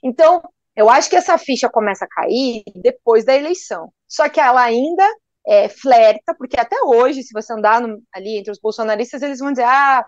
[0.03, 0.41] Então,
[0.75, 3.93] eu acho que essa ficha começa a cair depois da eleição.
[4.07, 5.07] Só que ela ainda
[5.47, 9.51] é, flerta, porque até hoje, se você andar no, ali entre os bolsonaristas, eles vão
[9.51, 10.07] dizer: ah,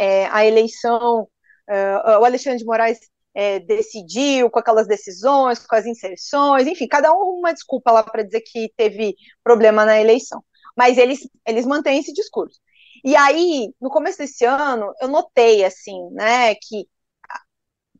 [0.00, 1.28] é, a eleição,
[1.68, 2.98] uh, o Alexandre de Moraes
[3.34, 8.22] é, decidiu com aquelas decisões, com as inserções, enfim, cada um uma desculpa lá para
[8.22, 10.42] dizer que teve problema na eleição.
[10.74, 12.58] Mas eles, eles mantêm esse discurso.
[13.04, 16.88] E aí, no começo desse ano, eu notei, assim, né, que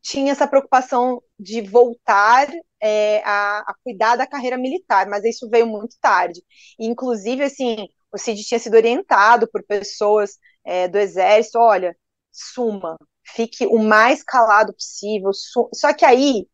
[0.00, 2.48] tinha essa preocupação de voltar
[2.80, 6.42] é, a, a, cuidar da carreira militar, mas isso veio muito tarde.
[6.78, 11.96] E, inclusive, assim, o Cid tinha sido orientado por pessoas é, do exército, olha,
[12.30, 15.30] suma, fique o mais calado possível.
[15.74, 16.46] Só que aí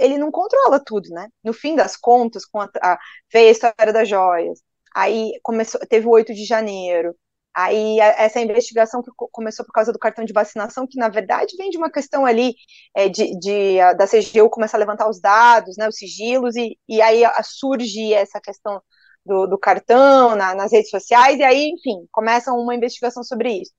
[0.00, 1.28] ele não controla tudo, né?
[1.42, 2.98] No fim das contas, com a, a,
[3.32, 4.60] veio a história das joias,
[4.94, 7.14] aí começou, teve o 8 de janeiro,
[7.54, 11.56] aí a, essa investigação que começou por causa do cartão de vacinação, que na verdade
[11.58, 12.54] vem de uma questão ali
[12.94, 16.78] é, de, de a, da CGU começar a levantar os dados, né, os sigilos, e,
[16.88, 18.80] e aí surge essa questão
[19.24, 23.72] do, do cartão na, nas redes sociais, e aí, enfim, começam uma investigação sobre isso.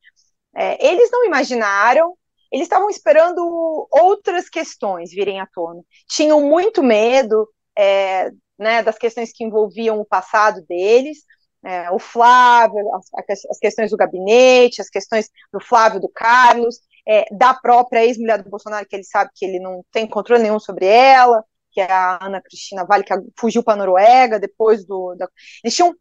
[0.55, 2.15] É, eles não imaginaram,
[2.51, 5.81] eles estavam esperando outras questões virem à tona.
[6.07, 11.19] Tinham muito medo é, né, das questões que envolviam o passado deles,
[11.63, 17.25] é, o Flávio, as, as, questões do gabinete, as questões do Flávio, do Carlos, é,
[17.35, 20.85] da própria ex-mulher do Bolsonaro, que ele sabe que ele não tem controle nenhum sobre
[20.85, 21.43] ela,
[21.75, 25.13] que é a Ana Cristina Vale, que fugiu para a Noruega depois do.
[25.15, 25.27] Da...
[25.61, 25.93] Eles tinham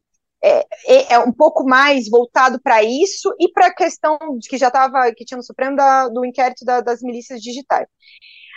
[0.42, 4.56] é, é, é, um pouco mais voltado para isso e para a questão de que
[4.56, 7.88] já estava, que tinha no Supremo da, do inquérito da, das milícias digitais.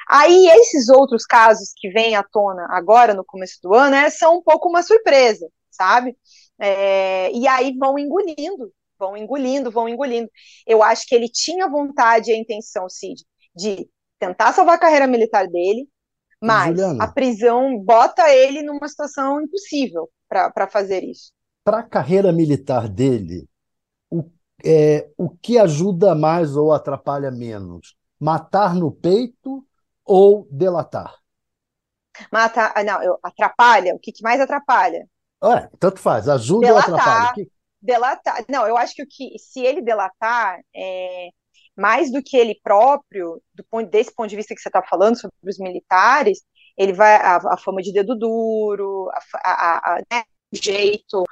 [0.10, 4.38] Aí esses outros casos que vêm à tona agora, no começo do ano, é, são
[4.38, 6.16] um pouco uma surpresa, sabe?
[6.60, 10.30] É, e aí vão engolindo, vão engolindo, vão engolindo.
[10.68, 13.24] Eu acho que ele tinha vontade e a intenção, Cid,
[13.56, 13.90] de
[14.20, 15.88] tentar salvar a carreira militar dele,
[16.42, 21.32] mas Juliana, a prisão bota ele numa situação impossível para fazer isso.
[21.64, 23.48] Para a carreira militar dele,
[24.10, 24.24] o,
[24.64, 27.96] é, o que ajuda mais ou atrapalha menos?
[28.20, 29.66] Matar no peito
[30.06, 31.16] ou delatar?
[32.32, 33.94] Matar, ah, não, eu, atrapalha.
[33.94, 35.08] O que, que mais atrapalha?
[35.44, 36.90] É, tanto faz, ajuda delatar.
[36.90, 37.34] ou atrapalha?
[37.34, 37.52] Que...
[37.82, 38.46] delatar.
[38.50, 41.30] Não, eu acho que, o que se ele delatar, é,
[41.78, 45.36] mais do que ele próprio, ponto, desse ponto de vista que você está falando sobre
[45.44, 46.40] os militares,
[46.78, 49.10] ele vai a, a fama de dedo duro,
[49.44, 51.24] a, a, né, jeito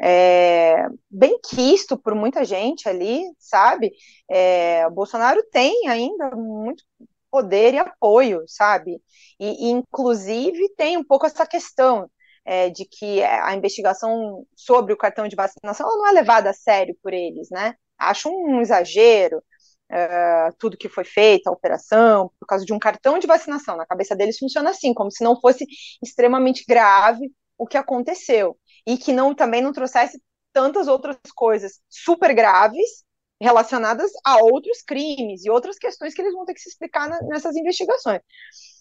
[0.00, 3.92] é, bem quisto por muita gente ali, sabe?
[4.30, 6.84] É, Bolsonaro tem ainda muito
[7.30, 9.00] poder e apoio, sabe?
[9.38, 12.10] E, e inclusive tem um pouco essa questão
[12.44, 16.96] é, de que a investigação sobre o cartão de vacinação não é levada a sério
[17.02, 17.74] por eles, né?
[17.98, 19.42] Acho um exagero
[19.90, 23.76] uh, tudo que foi feito, a operação, por causa de um cartão de vacinação.
[23.76, 25.66] Na cabeça deles funciona assim, como se não fosse
[26.02, 28.58] extremamente grave o que aconteceu.
[28.86, 30.20] E que não também não trouxesse
[30.52, 33.04] tantas outras coisas super graves
[33.40, 37.20] relacionadas a outros crimes e outras questões que eles vão ter que se explicar na,
[37.22, 38.20] nessas investigações.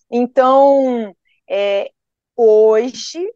[0.10, 1.14] Então,
[1.50, 1.92] é,
[2.36, 3.28] hoje,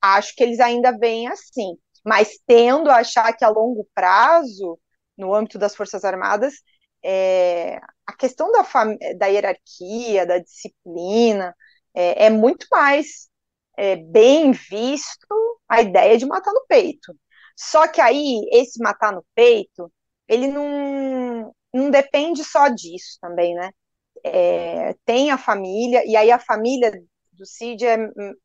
[0.00, 4.78] acho que eles ainda vêm assim, mas tendo a achar que a longo prazo
[5.20, 6.54] no âmbito das Forças Armadas,
[7.02, 8.62] é, a questão da,
[9.18, 11.54] da hierarquia, da disciplina,
[11.94, 13.28] é, é muito mais
[13.76, 17.14] é, bem visto a ideia de matar no peito.
[17.56, 19.92] Só que aí, esse matar no peito,
[20.28, 23.70] ele não, não depende só disso também, né?
[24.24, 26.90] É, tem a família, e aí a família
[27.32, 27.96] do Cid é,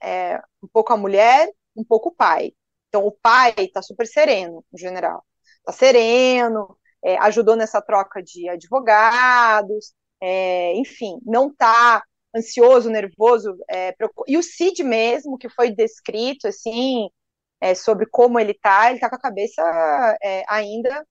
[0.01, 2.53] é, um pouco a mulher, um pouco o pai.
[2.89, 5.23] Então, o pai está super sereno, o general
[5.65, 12.03] está sereno, é, ajudou nessa troca de advogados, é, enfim, não está
[12.35, 13.95] ansioso, nervoso, é,
[14.27, 17.09] e o Cid mesmo, que foi descrito, assim,
[17.61, 19.61] é, sobre como ele está, ele está com a cabeça
[20.21, 21.05] é, ainda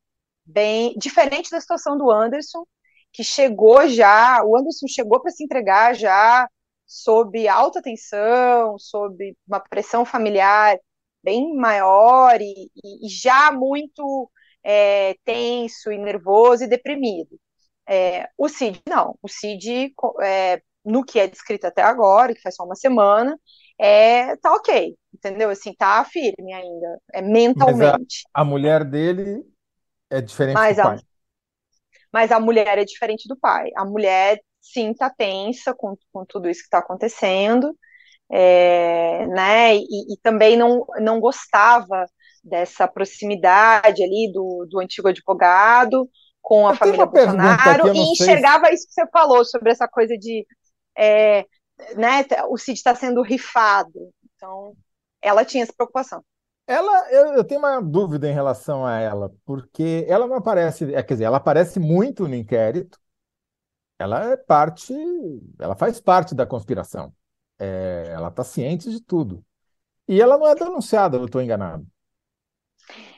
[0.45, 2.67] bem diferente da situação do Anderson,
[3.13, 6.49] que chegou já, o Anderson chegou para se entregar já
[6.87, 10.79] sob alta tensão, sob uma pressão familiar
[11.23, 14.31] bem maior e, e já muito
[14.65, 17.39] é, tenso e nervoso e deprimido.
[17.87, 19.19] É, o Cid, não.
[19.23, 19.93] O Cid,
[20.23, 23.39] é, no que é descrito até agora, que faz só uma semana,
[23.79, 25.51] é, tá ok, entendeu?
[25.51, 28.23] Assim, tá firme ainda, é mentalmente.
[28.33, 29.43] A, a, mulher dele
[30.11, 30.97] é diferente mas do pai.
[30.97, 31.01] A,
[32.13, 33.71] mas a mulher é diferente do pai.
[33.77, 37.77] A mulher, sim, tá tensa com, com tudo isso que está acontecendo,
[38.31, 39.77] é, né?
[39.77, 42.07] E, e, também não, não gostava
[42.45, 46.09] dessa proximidade ali do, do antigo advogado
[46.43, 48.75] com a eu família Bolsonaro e enxergava se...
[48.75, 50.47] isso que você falou sobre essa coisa de
[50.97, 51.47] é,
[51.97, 54.13] né, o Cid está sendo rifado.
[54.37, 54.77] Então,
[55.21, 56.23] ela tinha essa preocupação.
[56.67, 61.03] Ela, eu, eu, tenho uma dúvida em relação a ela, porque ela não aparece, é,
[61.03, 62.99] quer dizer, ela aparece muito no inquérito.
[63.99, 64.93] Ela é parte,
[65.59, 67.13] ela faz parte da conspiração.
[67.59, 69.45] É, ela está ciente de tudo.
[70.09, 71.87] E ela não é denunciada, eu estou enganado.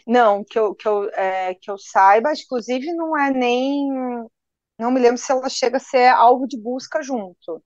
[0.07, 3.89] Não, que eu, que eu, é, que eu saiba, inclusive não é nem.
[4.79, 7.63] Não me lembro se ela chega a ser alvo de busca junto.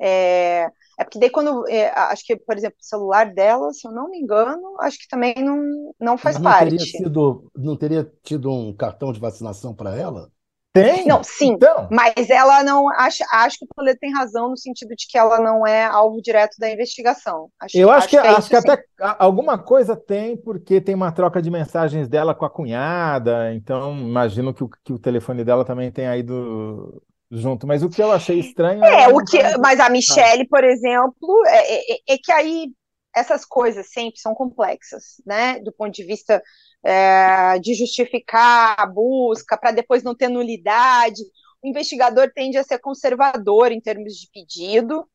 [0.00, 0.68] É,
[0.98, 1.66] é porque daí quando.
[1.68, 5.08] É, acho que, por exemplo, o celular dela, se eu não me engano, acho que
[5.08, 6.70] também não, não faz não parte.
[6.70, 10.30] Teria sido, não teria tido um cartão de vacinação para ela?
[10.72, 11.06] Tem?
[11.06, 11.88] Não, sim, então.
[11.90, 12.88] mas ela não.
[12.90, 16.20] Acho, acho que o Toledo tem razão no sentido de que ela não é alvo
[16.20, 17.48] direto da investigação.
[17.60, 18.84] Acho, Eu acho, acho que, é acho que até
[19.18, 24.52] alguma coisa tem, porque tem uma troca de mensagens dela com a cunhada, então imagino
[24.52, 27.66] que o, que o telefone dela também tenha ido junto.
[27.66, 28.84] Mas o que eu achei estranho.
[28.84, 32.68] É, o que, mas a Michelle, por exemplo, é, é, é, é que aí
[33.14, 35.58] essas coisas sempre são complexas, né?
[35.60, 36.42] Do ponto de vista
[36.84, 41.22] é, de justificar a busca, para depois não ter nulidade.
[41.62, 45.08] O investigador tende a ser conservador em termos de pedido,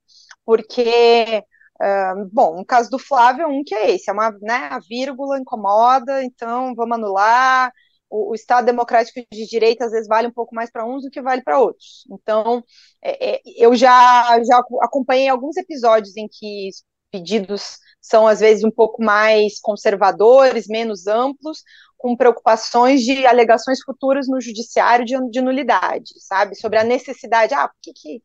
[0.46, 1.44] porque,
[1.82, 5.40] uh, bom, no caso do Flávio, um que é esse, é uma né, a vírgula
[5.40, 7.72] incomoda, então vamos anular.
[8.10, 11.10] O, o, Estado democrático de direita às vezes vale um pouco mais para uns do
[11.10, 12.06] que vale para outros.
[12.12, 12.64] Então,
[13.02, 16.70] é, é, eu já, já acompanhei alguns episódios em que
[17.14, 21.64] pedidos são às vezes um pouco mais conservadores, menos amplos,
[21.96, 26.56] com preocupações de alegações futuras no judiciário de, de nulidade, sabe?
[26.56, 28.22] Sobre a necessidade, ah, por que, que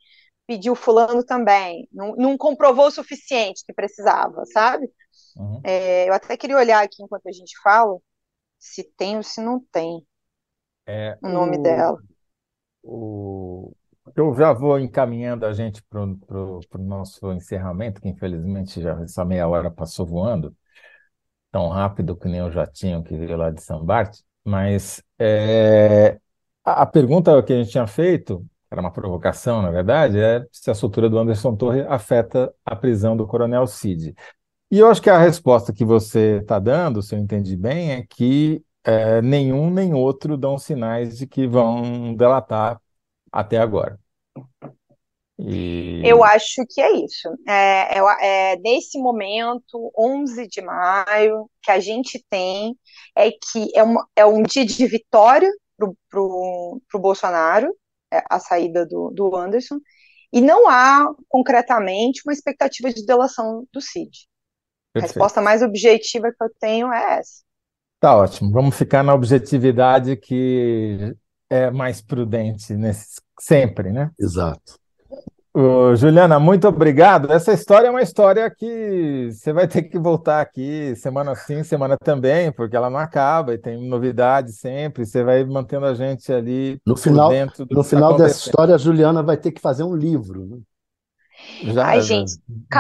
[0.47, 1.87] pediu fulano também?
[1.93, 4.91] Não, não comprovou o suficiente que precisava, sabe?
[5.37, 5.61] Uhum.
[5.63, 7.97] É, eu até queria olhar aqui enquanto a gente fala,
[8.59, 10.05] se tem ou se não tem
[10.87, 11.99] é, o nome o, dela.
[12.83, 13.73] O,
[14.17, 19.49] eu já vou encaminhando a gente para o nosso encerramento, que infelizmente já essa meia
[19.49, 20.55] hora passou voando,
[21.51, 26.19] tão rápido que nem o jatinho que veio lá de São Bart, mas é,
[26.65, 30.71] a, a, pergunta que a gente tinha feito, era uma provocação, na verdade, é se
[30.71, 34.15] a soltura do Anderson Torre afeta a prisão do Coronel Cid.
[34.71, 38.07] E eu acho que a resposta que você está dando, se eu entendi bem, é
[38.07, 42.81] que é, nenhum nem outro dão sinais de que vão delatar
[43.33, 43.99] até agora.
[45.39, 46.03] E...
[46.05, 47.29] Eu acho que é isso.
[47.47, 52.77] É, é, é, nesse momento, 11 de maio, que a gente tem
[53.17, 57.73] é que é, uma, é um dia de vitória para o Bolsonaro,
[58.13, 59.79] é, a saída do, do Anderson,
[60.33, 64.27] e não há concretamente uma expectativa de delação do Cid.
[64.93, 64.97] Perfeito.
[64.97, 67.43] A resposta mais objetiva que eu tenho é essa.
[68.01, 68.51] Tá ótimo.
[68.51, 71.15] Vamos ficar na objetividade que
[71.51, 74.11] é mais prudente nesse, sempre, né?
[74.19, 74.79] Exato.
[75.97, 77.33] Juliana, muito obrigado.
[77.33, 81.97] Essa história é uma história que você vai ter que voltar aqui semana sim, semana
[81.97, 85.05] também, porque ela não acaba e tem novidades sempre.
[85.05, 88.75] Você vai mantendo a gente ali no final, dentro do No tá final dessa história,
[88.75, 90.47] a Juliana vai ter que fazer um livro.
[90.47, 90.59] Né?
[91.63, 92.33] Já, Ai, gente,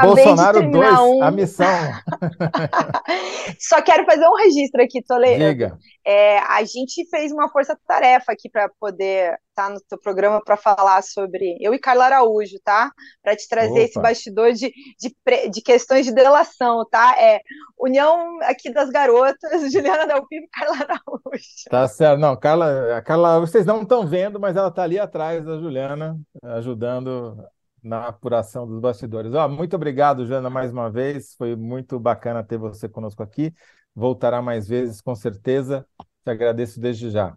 [0.02, 1.22] Bolsonaro 2, um...
[1.22, 1.66] a missão.
[3.59, 5.44] Só quero fazer um registro aqui, Toledo.
[5.44, 5.78] Diga.
[6.06, 10.56] É, a gente fez uma força-tarefa aqui para poder estar tá no seu programa para
[10.56, 11.56] falar sobre.
[11.61, 12.90] Eu e Carla Araújo, tá?
[13.22, 13.80] Para te trazer Opa.
[13.80, 17.16] esse bastidor de, de, de, questões de delação, tá?
[17.18, 17.40] É
[17.78, 19.38] União aqui das Garotas,
[19.72, 21.44] Juliana Dalpivo e Carla Araújo.
[21.68, 22.20] Tá certo.
[22.20, 27.36] Não, Carla, Carla, vocês não estão vendo, mas ela está ali atrás da Juliana, ajudando
[27.82, 29.32] na apuração dos bastidores.
[29.34, 31.34] Oh, muito obrigado, Jana, mais uma vez.
[31.34, 33.52] Foi muito bacana ter você conosco aqui.
[33.94, 35.86] Voltará mais vezes, com certeza.
[36.24, 37.36] Te agradeço desde já.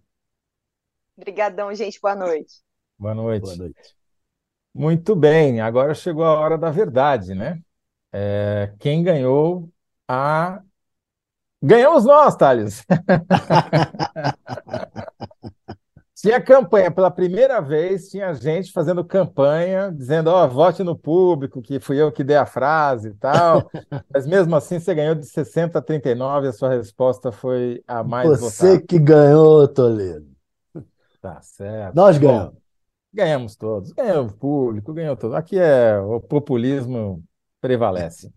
[1.18, 2.00] Obrigadão, gente.
[2.02, 2.62] Boa noite.
[2.98, 3.44] Boa noite.
[3.44, 3.96] Boa noite.
[4.74, 7.62] Muito bem, agora chegou a hora da verdade, né?
[8.12, 9.70] É, quem ganhou
[10.08, 10.62] a.
[11.62, 12.86] Ganhamos nós, Thales!
[16.22, 21.64] Tinha campanha, pela primeira vez, tinha gente fazendo campanha, dizendo, ó, oh, vote no público,
[21.64, 23.68] que fui eu que dei a frase e tal.
[24.14, 28.30] Mas mesmo assim, você ganhou de 60 a 39, a sua resposta foi a mais
[28.30, 28.52] você votada.
[28.52, 30.28] Você que ganhou, Toledo.
[31.20, 31.96] Tá certo.
[31.96, 32.54] Nós ganhamos.
[33.12, 33.92] Ganhamos todos.
[33.92, 35.36] Ganhou o público, ganhou todo.
[35.36, 37.24] Aqui é o populismo
[37.60, 38.32] prevalece.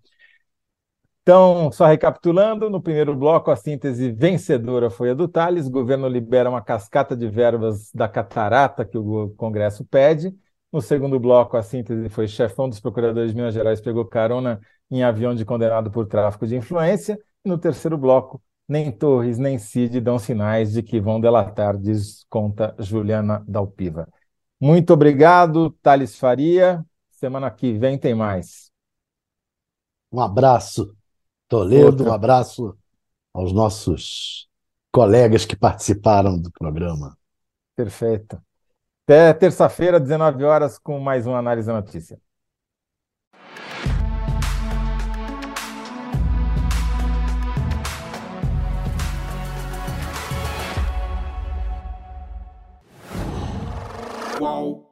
[1.25, 5.67] Então, só recapitulando, no primeiro bloco, a síntese vencedora foi a do Tales.
[5.67, 10.37] O governo libera uma cascata de verbas da catarata que o Congresso pede.
[10.71, 14.61] No segundo bloco, a síntese foi chefão dos procuradores de Minas Gerais pegou carona
[14.91, 17.19] em avião de condenado por tráfico de influência.
[17.43, 22.27] E no terceiro bloco, nem Torres nem Cid dão sinais de que vão delatar, diz
[22.29, 24.07] conta Juliana Dalpiva.
[24.61, 26.85] Muito obrigado, Thales Faria.
[27.13, 28.71] Semana que vem tem mais.
[30.13, 30.95] Um abraço.
[31.49, 32.11] Toledo, Outra.
[32.11, 32.77] um abraço
[33.33, 34.49] aos nossos
[34.93, 37.17] colegas que participaram do programa.
[37.77, 38.41] Perfeito.
[39.07, 42.19] Até terça-feira, 19 horas, com mais uma análise da notícia.
[54.39, 54.84] Qual?